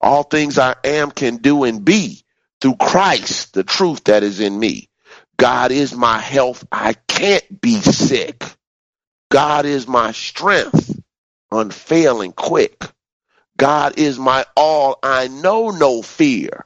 [0.00, 2.24] All things I am, can do, and be
[2.60, 4.88] through Christ, the truth that is in me.
[5.36, 6.66] God is my health.
[6.70, 8.44] I can't be sick.
[9.30, 10.98] God is my strength,
[11.50, 12.84] unfailing, quick.
[13.56, 14.98] God is my all.
[15.02, 16.64] I know no fear,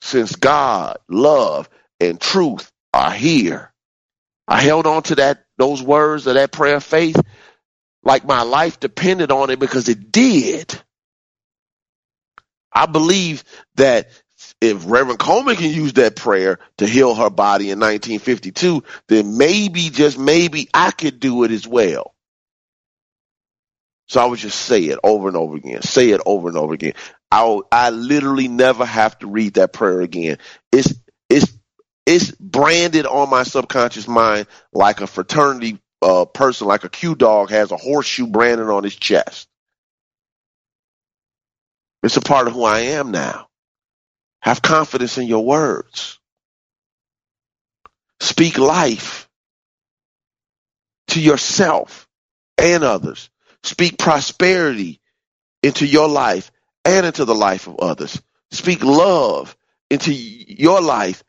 [0.00, 1.68] since God, love,
[1.98, 3.72] and truth are here.
[4.48, 7.20] I held on to that those words of that prayer of faith
[8.02, 10.80] like my life depended on it because it did.
[12.72, 13.44] I believe
[13.76, 14.10] that
[14.60, 19.90] if Reverend Colemon can use that prayer to heal her body in 1952, then maybe,
[19.90, 22.14] just maybe, I could do it as well.
[24.08, 26.74] So I would just say it over and over again, say it over and over
[26.74, 26.94] again.
[27.30, 30.38] I I literally never have to read that prayer again.
[30.72, 30.92] It's
[31.28, 31.52] it's
[32.06, 37.50] it's branded on my subconscious mind like a fraternity uh, person, like a Q dog
[37.50, 39.48] has a horseshoe branded on his chest.
[42.02, 43.48] It's a part of who I am now.
[44.42, 46.18] Have confidence in your words.
[48.20, 49.28] Speak life
[51.08, 52.08] to yourself
[52.58, 53.30] and others.
[53.62, 55.00] Speak prosperity
[55.62, 56.50] into your life
[56.84, 58.20] and into the life of others.
[58.50, 59.56] Speak love
[59.90, 61.22] into your life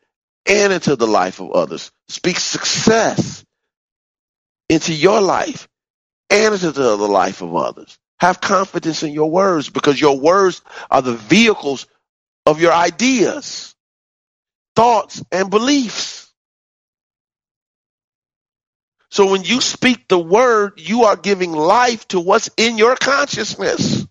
[0.46, 1.92] and into the life of others.
[2.08, 3.46] Speak success
[4.70, 5.68] into your life
[6.30, 7.98] and into the life of others.
[8.22, 10.62] Have confidence in your words because your words
[10.92, 11.88] are the vehicles
[12.46, 13.74] of your ideas,
[14.76, 16.32] thoughts, and beliefs.
[19.10, 24.06] So when you speak the word, you are giving life to what's in your consciousness.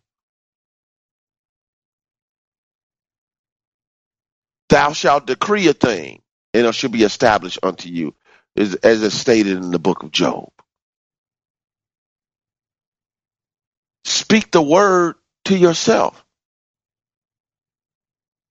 [4.70, 6.20] Thou shalt decree a thing,
[6.52, 8.16] and it shall be established unto you,
[8.56, 10.50] as, as is stated in the book of Job.
[14.30, 15.16] Speak the word
[15.46, 16.24] to yourself.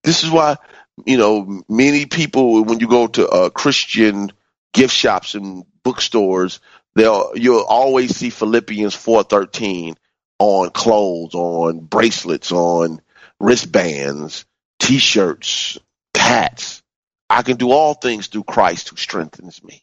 [0.04, 0.58] This is why,
[1.06, 4.30] you know, many people, when you go to uh, Christian
[4.74, 6.60] gift shops and bookstores,
[6.96, 9.94] they'll you'll always see Philippians four thirteen
[10.38, 13.00] on clothes, on bracelets, on
[13.40, 14.44] wristbands,
[14.80, 15.78] T-shirts,
[16.14, 16.82] hats.
[17.30, 19.82] I can do all things through Christ who strengthens me.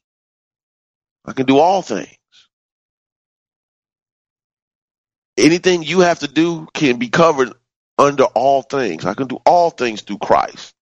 [1.26, 2.16] I can do all things.
[5.38, 7.54] Anything you have to do can be covered
[7.98, 9.06] under all things.
[9.06, 10.74] I can do all things through Christ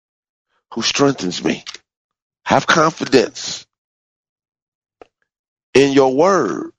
[0.74, 1.64] who strengthens me.
[2.46, 3.66] Have confidence
[5.74, 6.72] in your words.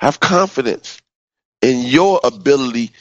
[0.00, 1.00] Have confidence
[1.60, 2.92] in your ability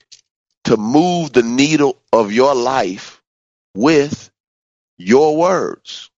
[0.66, 3.22] to move the needle of your life
[3.76, 4.30] with
[4.98, 6.10] your words.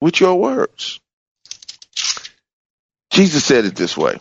[0.00, 1.00] With your words.
[3.10, 4.18] Jesus said it this way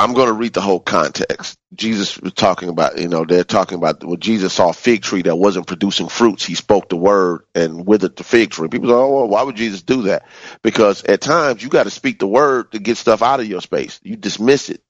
[0.00, 1.58] I'm going to read the whole context.
[1.74, 5.22] Jesus was talking about, you know, they're talking about when Jesus saw a fig tree
[5.24, 8.68] that wasn't producing fruits, he spoke the word and withered the fig tree.
[8.68, 10.26] People say, oh, well, why would Jesus do that?
[10.64, 13.62] Because at times you got to speak the word to get stuff out of your
[13.62, 14.00] space.
[14.04, 14.82] You dismiss it.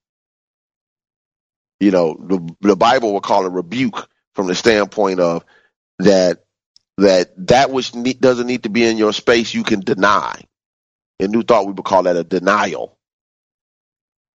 [1.81, 5.45] You know, the, the Bible will call it rebuke from the standpoint of
[6.01, 6.45] that
[6.99, 10.43] that that which ne- doesn't need to be in your space you can deny.
[11.21, 12.99] In New Thought, we would call that a denial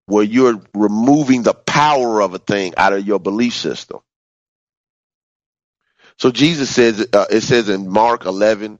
[0.05, 3.99] where you're removing the power of a thing out of your belief system.
[6.17, 8.79] So Jesus says, uh, it says in Mark 11,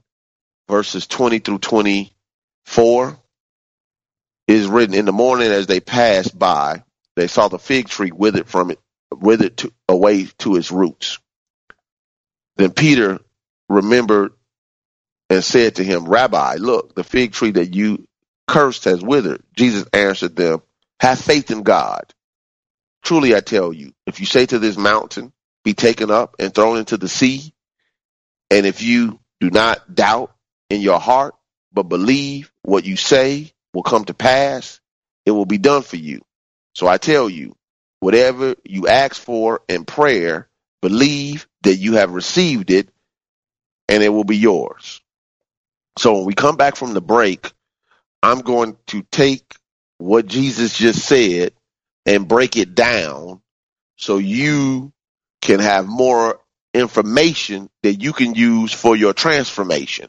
[0.68, 3.18] verses 20 through 24,
[4.48, 6.84] is written, In the morning as they passed by,
[7.16, 8.78] they saw the fig tree withered from it,
[9.10, 11.18] withered to, away to its roots.
[12.56, 13.20] Then Peter
[13.68, 14.32] remembered
[15.30, 18.06] and said to him, Rabbi, look, the fig tree that you
[18.46, 19.42] cursed has withered.
[19.56, 20.62] Jesus answered them,
[21.02, 22.14] have faith in God.
[23.02, 25.32] Truly I tell you, if you say to this mountain,
[25.64, 27.52] be taken up and thrown into the sea,
[28.52, 30.32] and if you do not doubt
[30.70, 31.34] in your heart,
[31.72, 34.80] but believe what you say will come to pass,
[35.26, 36.20] it will be done for you.
[36.76, 37.56] So I tell you,
[37.98, 40.48] whatever you ask for in prayer,
[40.82, 42.88] believe that you have received it
[43.88, 45.00] and it will be yours.
[45.98, 47.52] So when we come back from the break,
[48.22, 49.56] I'm going to take
[50.02, 51.52] what Jesus just said
[52.06, 53.40] and break it down
[53.96, 54.92] so you
[55.40, 56.40] can have more
[56.74, 60.08] information that you can use for your transformation.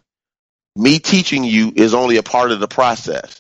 [0.76, 3.39] Me teaching you is only a part of the process.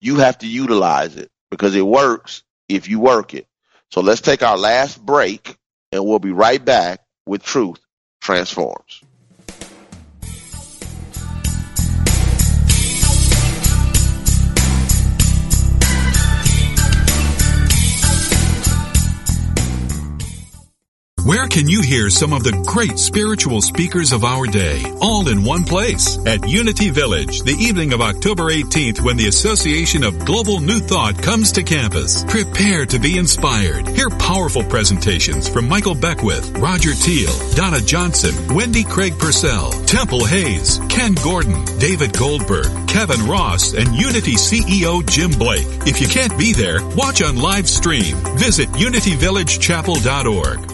[0.00, 3.46] You have to utilize it because it works if you work it.
[3.92, 5.56] So let's take our last break
[5.92, 7.78] and we'll be right back with Truth
[8.20, 9.02] Transforms.
[21.24, 25.42] Where can you hear some of the great spiritual speakers of our day all in
[25.42, 26.18] one place?
[26.26, 31.22] At Unity Village, the evening of October 18th when the Association of Global New Thought
[31.22, 32.24] comes to campus.
[32.24, 33.88] Prepare to be inspired.
[33.88, 40.78] Hear powerful presentations from Michael Beckwith, Roger Teel, Donna Johnson, Wendy Craig Purcell, Temple Hayes,
[40.90, 45.66] Ken Gordon, David Goldberg, Kevin Ross, and Unity CEO Jim Blake.
[45.86, 48.14] If you can't be there, watch on live stream.
[48.36, 50.73] Visit unityvillagechapel.org.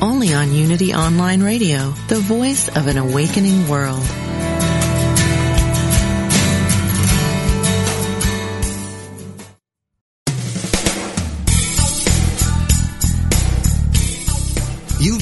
[0.00, 4.27] only on Unity Online Radio, the voice of an awakening world.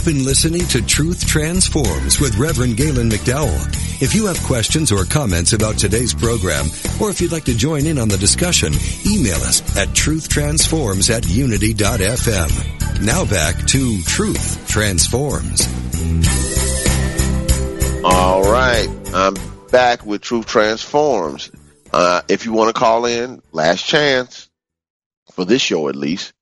[0.06, 3.60] Been listening to Truth Transforms with Reverend Galen McDowell.
[4.00, 6.66] If you have questions or comments about today's program,
[7.00, 8.72] or if you'd like to join in on the discussion,
[9.04, 13.02] email us at truthtransforms at unity.fm.
[13.04, 15.66] Now back to Truth Transforms.
[18.04, 18.88] All right.
[19.12, 19.34] I'm
[19.72, 21.50] back with Truth Transforms.
[21.92, 24.48] Uh, if you want to call in, last chance
[25.32, 26.32] for this show at least.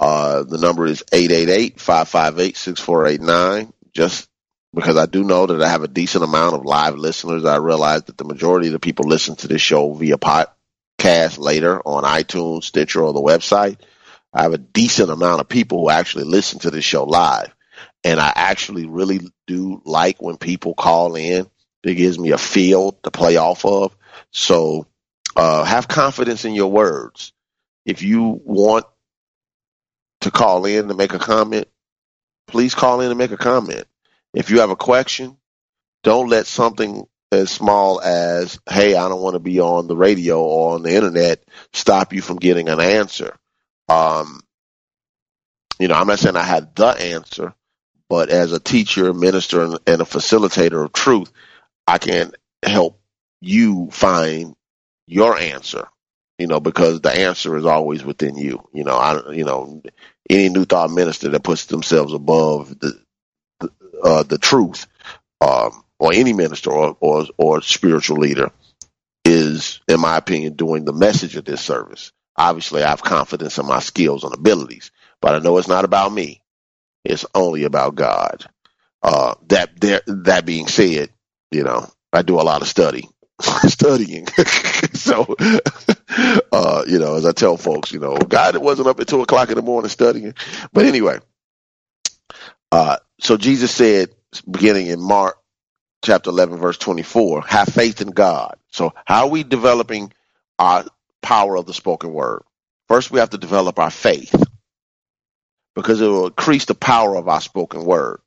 [0.00, 3.70] Uh, the number is 888-558-6489.
[3.92, 4.30] Just
[4.72, 8.04] because I do know that I have a decent amount of live listeners, I realize
[8.04, 12.64] that the majority of the people listen to this show via podcast later on iTunes,
[12.64, 13.76] Stitcher, or the website.
[14.32, 17.54] I have a decent amount of people who actually listen to this show live.
[18.02, 21.50] And I actually really do like when people call in.
[21.82, 23.94] It gives me a field to play off of.
[24.30, 24.86] So
[25.36, 27.32] uh, have confidence in your words.
[27.84, 28.86] If you want
[30.20, 31.68] to call in to make a comment,
[32.46, 33.86] please call in and make a comment.
[34.34, 35.36] If you have a question,
[36.02, 40.42] don't let something as small as, hey, I don't want to be on the radio
[40.42, 43.36] or on the internet stop you from getting an answer.
[43.88, 44.40] Um,
[45.78, 47.54] you know, I'm not saying I had the answer,
[48.08, 51.30] but as a teacher, minister, and, and a facilitator of truth,
[51.86, 53.00] I can help
[53.40, 54.54] you find
[55.06, 55.88] your answer.
[56.38, 58.66] You know, because the answer is always within you.
[58.72, 59.82] You know, I, you know,
[60.30, 63.00] any new thought minister that puts themselves above the
[64.02, 64.86] uh, the truth,
[65.40, 68.52] um, or any minister or, or or spiritual leader,
[69.24, 72.12] is, in my opinion, doing the message of this service.
[72.36, 76.12] Obviously, I have confidence in my skills and abilities, but I know it's not about
[76.12, 76.42] me.
[77.04, 78.46] It's only about God.
[79.02, 81.10] Uh, that there, that being said,
[81.50, 83.08] you know, I do a lot of study,
[83.68, 84.26] studying.
[84.94, 85.34] so,
[86.52, 89.22] uh, you know, as I tell folks, you know, God, it wasn't up at two
[89.22, 90.34] o'clock in the morning studying.
[90.72, 91.18] But anyway,
[92.72, 94.10] uh, so Jesus said,
[94.50, 95.38] beginning in Mark
[96.04, 98.56] chapter 11, verse 24, have faith in God.
[98.70, 100.12] So how are we developing
[100.58, 100.84] our
[101.22, 102.42] power of the spoken word.
[102.88, 104.34] First, we have to develop our faith
[105.74, 108.20] because it will increase the power of our spoken word.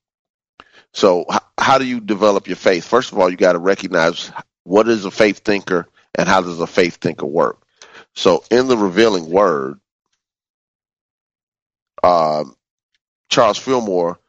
[0.93, 1.25] So,
[1.57, 2.85] how do you develop your faith?
[2.85, 4.31] First of all, you got to recognize
[4.63, 7.61] what is a faith thinker and how does a faith thinker work.
[8.15, 9.79] So, in the revealing word,
[12.03, 12.55] um,
[13.29, 14.19] Charles Fillmore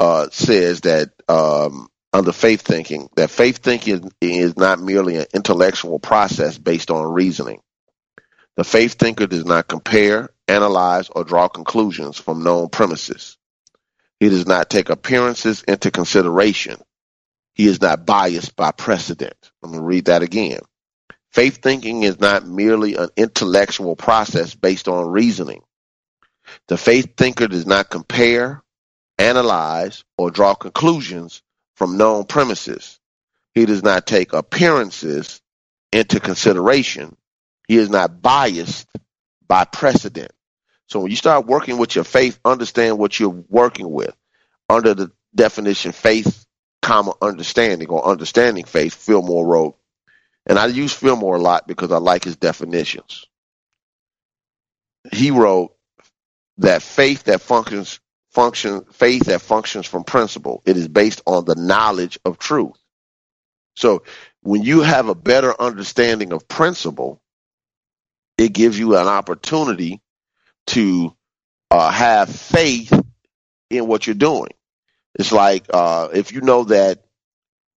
[0.00, 5.98] uh, says that um, under faith thinking, that faith thinking is not merely an intellectual
[5.98, 7.60] process based on reasoning.
[8.56, 13.36] The faith thinker does not compare, analyze, or draw conclusions from known premises.
[14.18, 16.76] He does not take appearances into consideration.
[17.54, 19.39] He is not biased by precedent.
[19.62, 20.60] I'm going to read that again.
[21.32, 25.62] Faith thinking is not merely an intellectual process based on reasoning.
[26.68, 28.62] The faith thinker does not compare,
[29.18, 31.42] analyze, or draw conclusions
[31.76, 32.98] from known premises.
[33.54, 35.40] He does not take appearances
[35.92, 37.16] into consideration.
[37.68, 38.88] He is not biased
[39.46, 40.32] by precedent.
[40.88, 44.14] So when you start working with your faith, understand what you're working with.
[44.68, 46.46] Under the definition faith,
[46.82, 49.76] comma, understanding or understanding faith, Fillmore wrote,
[50.46, 53.26] and I use Fillmore a lot because I like his definitions.
[55.12, 55.74] He wrote
[56.58, 58.00] that faith that functions
[58.30, 60.62] function faith that functions from principle.
[60.64, 62.76] It is based on the knowledge of truth.
[63.76, 64.04] So
[64.42, 67.20] when you have a better understanding of principle,
[68.38, 70.00] it gives you an opportunity
[70.68, 71.14] to
[71.70, 72.92] uh, have faith
[73.70, 74.50] in what you're doing.
[75.16, 77.04] It's like uh, if you know that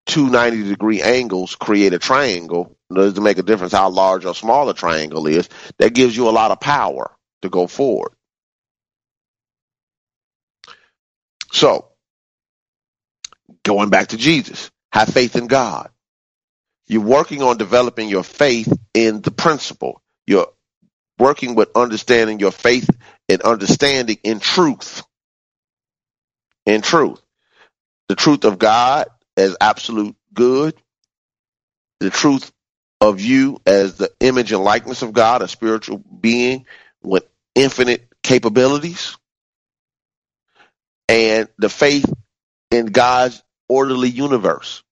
[0.06, 4.36] two 90 degree angles create a triangle, it doesn't make a difference how large or
[4.36, 8.12] small the triangle is, that gives you a lot of power to go forward.
[11.52, 11.90] So,
[13.64, 15.90] going back to Jesus, have faith in God.
[16.88, 20.02] You're working on developing your faith in the principle.
[20.28, 20.48] You're
[21.20, 22.90] working with understanding your faith
[23.30, 25.04] and understanding in truth.
[26.66, 27.23] In truth.
[28.14, 30.76] The truth of God as absolute good.
[32.00, 32.52] The truth
[33.02, 36.68] of you as the image and likeness of God, a spiritual being
[37.02, 39.18] with infinite capabilities.
[41.10, 42.06] And the faith
[42.70, 44.84] in God's orderly universe.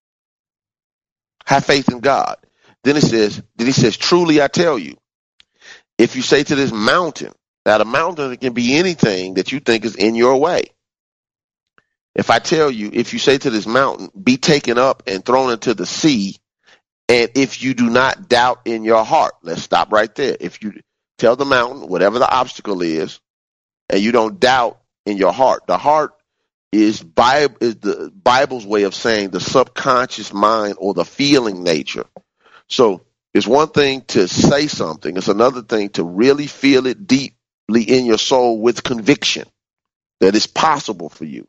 [1.45, 2.37] Have faith in God.
[2.83, 4.97] Then it says, then he says, truly I tell you,
[5.99, 7.33] if you say to this mountain,
[7.65, 10.71] that a mountain can be anything that you think is in your way.
[12.15, 15.51] If I tell you, if you say to this mountain, be taken up and thrown
[15.51, 16.37] into the sea,
[17.07, 20.35] and if you do not doubt in your heart, let's stop right there.
[20.39, 20.81] If you
[21.17, 23.19] tell the mountain, whatever the obstacle is,
[23.89, 26.13] and you don't doubt in your heart, the heart
[26.71, 32.05] is Bible is the Bible's way of saying the subconscious mind or the feeling nature.
[32.67, 37.83] So it's one thing to say something; it's another thing to really feel it deeply
[37.83, 39.47] in your soul with conviction
[40.21, 41.47] that it's possible for you.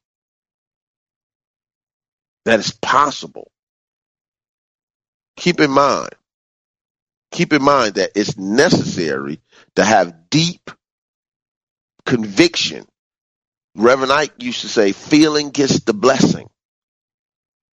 [2.45, 3.51] That it's possible.
[5.37, 6.11] Keep in mind,
[7.33, 9.41] keep in mind that it's necessary
[9.77, 10.71] to have deep
[12.07, 12.87] conviction
[13.77, 16.51] Reverend Ike used to say, feeling gets the blessing.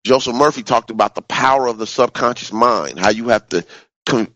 [0.06, 3.66] Joseph Murphy talked about the power of the subconscious mind, how you have to
[4.08, 4.36] con-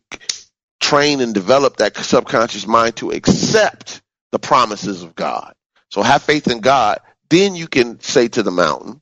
[0.82, 5.56] train and develop that subconscious mind to accept the promises of God.
[5.92, 7.00] So have faith in God.
[7.30, 9.02] Then you can say to the mountain,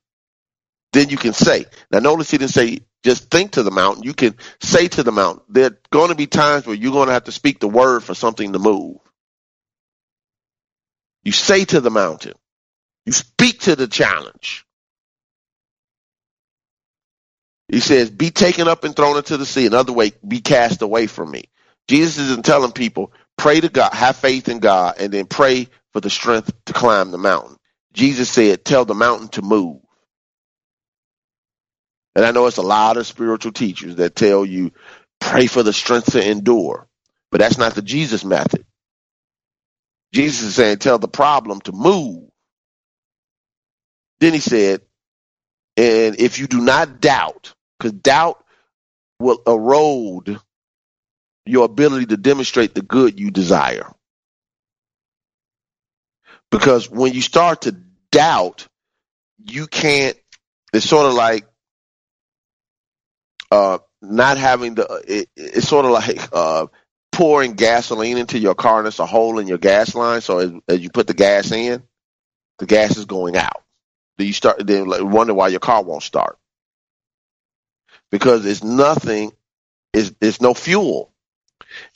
[0.93, 1.65] then you can say.
[1.91, 4.03] Now notice he didn't say just think to the mountain.
[4.03, 5.43] You can say to the mountain.
[5.49, 8.03] There are going to be times where you're going to have to speak the word
[8.03, 8.97] for something to move.
[11.23, 12.33] You say to the mountain,
[13.05, 14.65] you speak to the challenge.
[17.67, 19.65] He says, be taken up and thrown into the sea.
[19.65, 21.45] Another way, be cast away from me.
[21.87, 26.01] Jesus isn't telling people, pray to God, have faith in God, and then pray for
[26.01, 27.57] the strength to climb the mountain.
[27.93, 29.80] Jesus said, tell the mountain to move.
[32.15, 34.71] And I know it's a lot of spiritual teachers that tell you,
[35.19, 36.87] pray for the strength to endure.
[37.31, 38.65] But that's not the Jesus method.
[40.13, 42.29] Jesus is saying, tell the problem to move.
[44.19, 44.81] Then he said,
[45.77, 48.43] and if you do not doubt, because doubt
[49.19, 50.39] will erode
[51.45, 53.91] your ability to demonstrate the good you desire.
[56.51, 57.71] Because when you start to
[58.11, 58.67] doubt,
[59.43, 60.17] you can't,
[60.73, 61.45] it's sort of like
[63.51, 66.67] uh, not having the, it, it's sort of like uh,
[67.11, 70.21] pouring gasoline into your car and there's a hole in your gas line.
[70.21, 71.83] So as, as you put the gas in,
[72.59, 73.63] the gas is going out.
[74.17, 76.37] Do you start then wonder why your car won't start?
[78.11, 79.31] Because it's nothing,
[79.93, 81.11] it's, it's no fuel.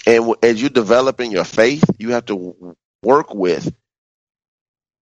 [0.07, 3.73] And as you're developing your faith, you have to work with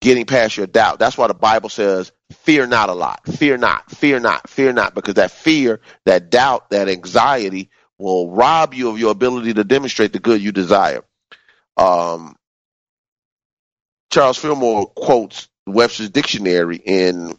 [0.01, 0.99] getting past your doubt.
[0.99, 3.27] That's why the Bible says, fear not a lot.
[3.27, 8.75] Fear not, fear not, fear not, because that fear, that doubt, that anxiety will rob
[8.75, 11.05] you of your ability to demonstrate the good you desire.
[11.77, 12.37] Um,
[14.11, 17.39] Charles Fillmore quotes Webster's dictionary in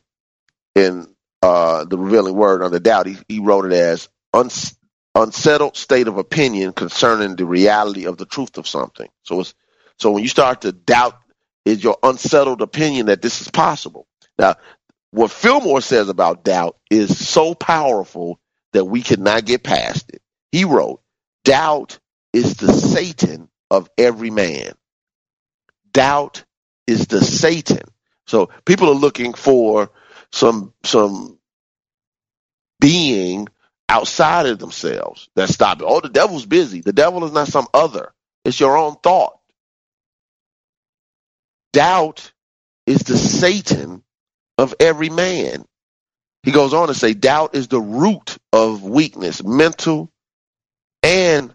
[0.76, 1.08] in
[1.42, 3.06] uh, the revealing word under doubt.
[3.06, 4.76] He, he wrote it as uns,
[5.14, 9.10] unsettled state of opinion concerning the reality of the truth of something.
[9.24, 9.54] So it's
[10.00, 11.20] so when you start to doubt
[11.66, 14.08] is your unsettled opinion that this is possible.
[14.38, 14.56] Now,
[15.14, 18.40] what Fillmore says about doubt is so powerful
[18.72, 20.24] that we cannot get past it.
[20.52, 21.02] He wrote,
[21.44, 22.00] Doubt
[22.34, 24.72] is the Satan of every man.
[25.92, 26.46] Doubt
[26.88, 27.84] is the Satan.
[28.26, 29.92] So people are looking for
[30.32, 31.38] some some
[32.80, 33.48] being
[33.90, 35.86] outside of themselves that stop it.
[35.88, 36.82] Oh, the devil's busy.
[36.82, 38.12] The devil is not some other.
[38.46, 39.38] It's your own thought.
[41.72, 42.32] Doubt
[42.88, 44.04] is the Satan
[44.58, 45.66] of every man.
[46.44, 50.12] He goes on to say, doubt is the root of weakness, mental
[51.04, 51.54] and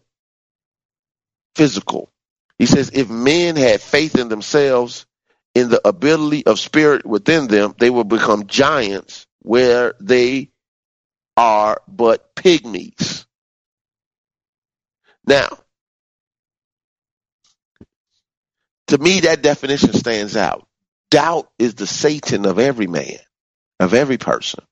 [1.57, 2.11] physical.
[2.59, 5.07] He says, if men had faith in themselves,
[5.55, 10.51] in the ability of spirit within them, they will become giants where they
[11.37, 13.27] are but pygmies.
[15.27, 15.49] Now,
[18.89, 20.68] to me, that definition stands out.
[21.11, 23.19] Doubt is the Satan of every man,
[23.81, 24.65] of every person.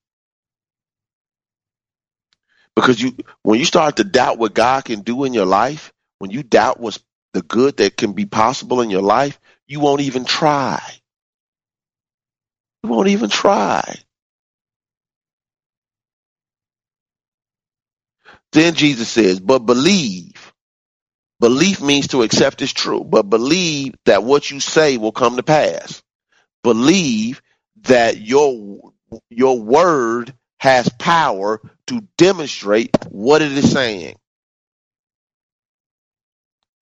[2.76, 6.30] Because you, when you start to doubt what God can do in your life, when
[6.30, 7.00] you doubt what's
[7.34, 10.82] the good that can be possible in your life, you won't even try.
[12.84, 13.96] You won't even try.
[18.52, 20.52] Then Jesus says, but believe.
[21.40, 25.42] Belief means to accept is true, but believe that what you say will come to
[25.42, 26.02] pass.
[26.66, 27.42] Believe
[27.82, 28.92] that your
[29.30, 34.16] your word has power to demonstrate what it is saying.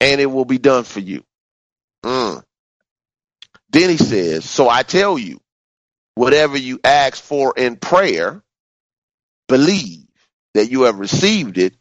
[0.00, 1.22] And it will be done for you.
[2.02, 2.42] Mm.
[3.68, 5.38] Then he says, So I tell you,
[6.14, 8.42] whatever you ask for in prayer,
[9.48, 10.06] believe
[10.54, 11.74] that you have received it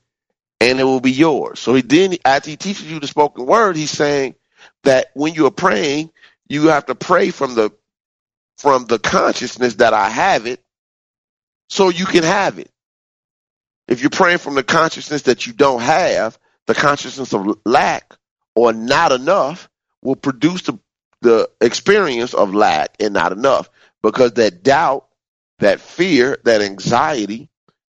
[0.59, 1.61] and it will be yours.
[1.61, 4.35] So he then, as he teaches you the spoken word, he's saying
[4.83, 6.11] that when you are praying,
[6.49, 7.71] you have to pray from the
[8.57, 10.61] from the consciousness that I have it
[11.69, 12.69] so you can have it.
[13.87, 16.37] If you're praying from the consciousness that you don't have,
[16.67, 18.15] the consciousness of lack
[18.55, 19.69] or not enough
[20.01, 20.79] will produce the,
[21.21, 23.69] the experience of lack and not enough
[24.01, 25.07] because that doubt,
[25.59, 27.49] that fear, that anxiety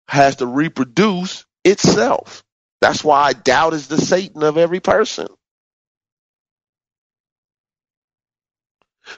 [0.08, 2.44] has to reproduce itself.
[2.82, 5.28] That's why doubt is the Satan of every person.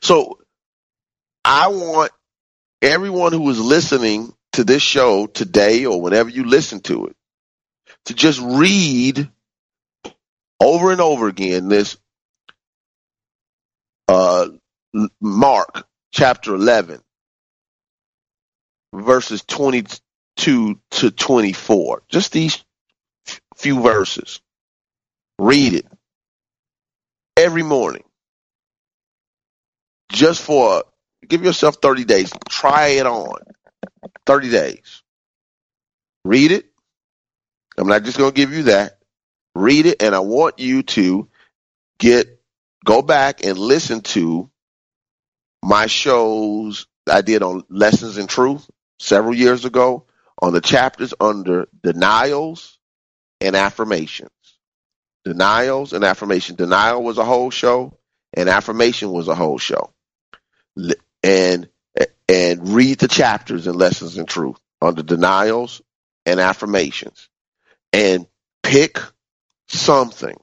[0.02, 0.39] So
[1.46, 2.12] I want
[2.82, 7.16] everyone who is listening to this show today or whenever you listen to it
[8.06, 9.30] to just read
[10.60, 11.98] over and over again this
[14.08, 14.48] uh,
[15.20, 17.02] Mark chapter 11
[18.94, 22.64] verses 22 to 24 just these
[23.56, 24.41] few verses.
[25.39, 25.88] Read it
[27.38, 28.04] every morning
[30.12, 30.84] just for
[31.28, 33.36] give yourself 30 days try it on
[34.26, 35.03] 30 days.
[36.26, 36.65] Read it.
[37.78, 38.99] I'm not just going to give you that.
[39.55, 41.28] Read it, and I want you to
[41.99, 42.39] get
[42.86, 44.49] go back and listen to
[45.63, 48.69] my shows I did on Lessons in Truth
[48.99, 50.05] several years ago
[50.41, 52.78] on the chapters under denials
[53.41, 54.30] and affirmations.
[55.24, 56.55] Denials and affirmation.
[56.55, 57.97] Denial was a whole show,
[58.34, 59.93] and affirmation was a whole show.
[61.24, 61.69] And
[62.28, 65.82] and read the chapters in Lessons in Truth on the denials
[66.26, 67.30] and affirmations
[67.91, 68.28] and
[68.63, 68.99] pick
[69.67, 70.36] something.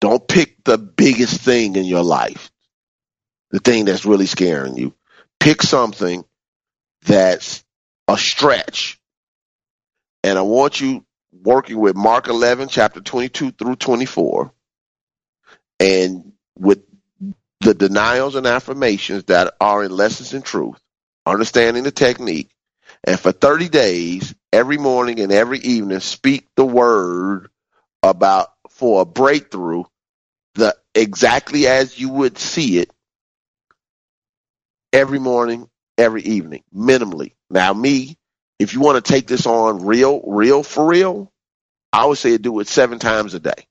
[0.00, 2.50] Don't pick the biggest thing in your life,
[3.50, 4.94] the thing that's really scaring you.
[5.38, 6.24] Pick something
[7.02, 7.64] that's
[8.08, 9.00] a stretch.
[10.22, 14.52] And I want you working with Mark 11, chapter 22 through 24,
[15.78, 16.82] and with
[17.60, 20.78] the denials and affirmations that are in Lessons in Truth,
[21.26, 22.50] understanding the technique,
[23.04, 27.50] and for 30 days, every morning and every evening, speak the word
[28.02, 29.84] about for a breakthrough,
[30.54, 32.90] the exactly as you would see it
[34.92, 37.34] every morning, every evening, minimally.
[37.50, 38.16] Now, me,
[38.58, 41.32] if you want to take this on real, real for real,
[41.92, 43.66] I would say do it seven times a day.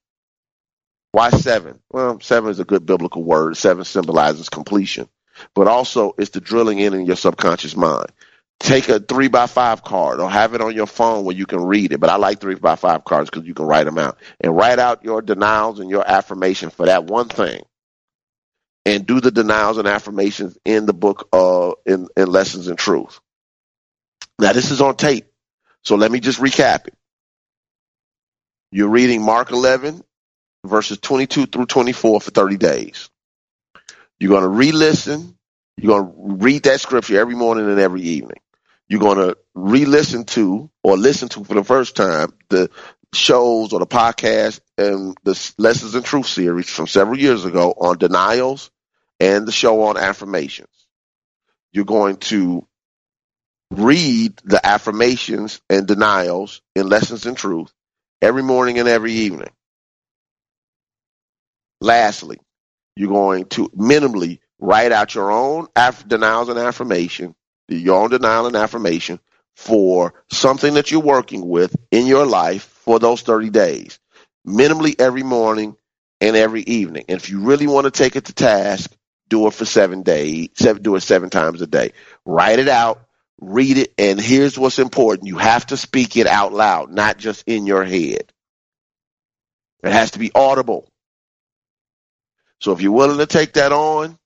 [1.11, 1.79] Why seven?
[1.89, 3.57] Well, seven is a good biblical word.
[3.57, 5.09] Seven symbolizes completion,
[5.55, 8.11] but also it's the drilling in in your subconscious mind.
[8.59, 11.63] Take a three by five card or have it on your phone where you can
[11.63, 11.99] read it.
[11.99, 14.79] But I like three by five cards because you can write them out and write
[14.79, 17.63] out your denials and your affirmation for that one thing.
[18.85, 23.19] And do the denials and affirmations in the book uh in, in Lessons in Truth.
[24.39, 25.27] Now this is on tape.
[25.83, 26.93] So let me just recap it.
[28.71, 30.03] You're reading Mark 11,
[30.65, 33.09] verses 22 through 24 for 30 days.
[34.19, 35.37] You're going to re listen.
[35.77, 38.39] You're going to read that scripture every morning and every evening.
[38.89, 42.71] You're going to re-listen to or listen to for the first time the
[43.13, 47.99] shows or the podcast and the Lessons in Truth series from several years ago on
[47.99, 48.71] denials
[49.19, 50.67] and the show on affirmations.
[51.71, 52.67] You're going to
[53.71, 57.71] read the affirmations and denials in Lessons in Truth
[58.23, 59.51] every morning and every evening.
[61.81, 62.37] Lastly,
[62.95, 65.67] you're going to minimally write out your own
[66.07, 67.35] denials and affirmation,
[67.67, 69.19] your own denial and affirmation
[69.55, 73.99] for something that you're working with in your life for those 30 days,
[74.45, 75.75] minimally every morning
[76.21, 77.05] and every evening.
[77.07, 78.91] And if you really want to take it to task,
[79.29, 81.91] do it for seven days, seven, do it seven times a day.
[82.25, 83.01] Write it out,
[83.39, 85.27] read it, and here's what's important.
[85.27, 88.31] You have to speak it out loud, not just in your head.
[89.83, 90.88] It has to be audible.
[92.61, 94.17] So if you're willing to take that on,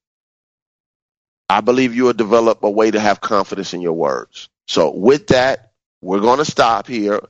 [1.50, 4.50] I believe you will develop a way to have confidence in your words.
[4.68, 5.72] So with that,
[6.02, 7.22] we're going to stop here.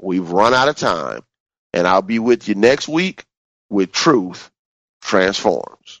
[0.00, 1.22] We've run out of time,
[1.72, 3.24] and I'll be with you next week
[3.70, 4.50] with Truth
[5.02, 6.00] Transforms.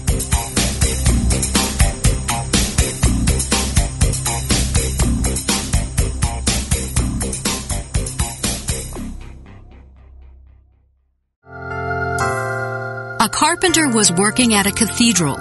[13.41, 15.35] Carpenter was working at a cathedral.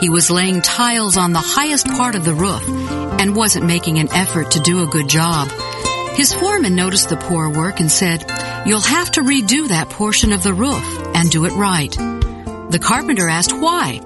[0.00, 2.66] He was laying tiles on the highest part of the roof
[3.20, 5.50] and wasn't making an effort to do a good job.
[6.16, 8.24] His foreman noticed the poor work and said,
[8.64, 10.82] You'll have to redo that portion of the roof
[11.14, 11.90] and do it right.
[11.92, 14.00] The carpenter asked why.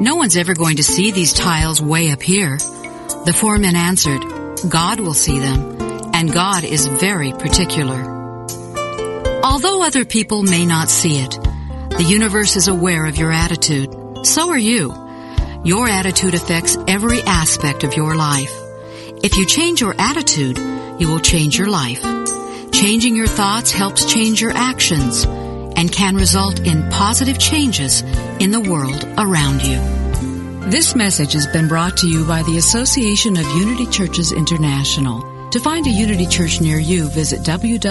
[0.00, 2.56] No one's ever going to see these tiles way up here.
[2.56, 4.24] The foreman answered,
[4.68, 5.76] God will see them,
[6.12, 8.00] and God is very particular.
[9.44, 11.38] Although other people may not see it,
[12.00, 13.94] the universe is aware of your attitude.
[14.24, 14.94] So are you.
[15.64, 18.50] Your attitude affects every aspect of your life.
[19.22, 20.56] If you change your attitude,
[20.98, 22.02] you will change your life.
[22.72, 28.00] Changing your thoughts helps change your actions and can result in positive changes
[28.40, 29.78] in the world around you.
[30.70, 35.50] This message has been brought to you by the Association of Unity Churches International.
[35.50, 37.90] To find a Unity Church near you, visit www.unity.org.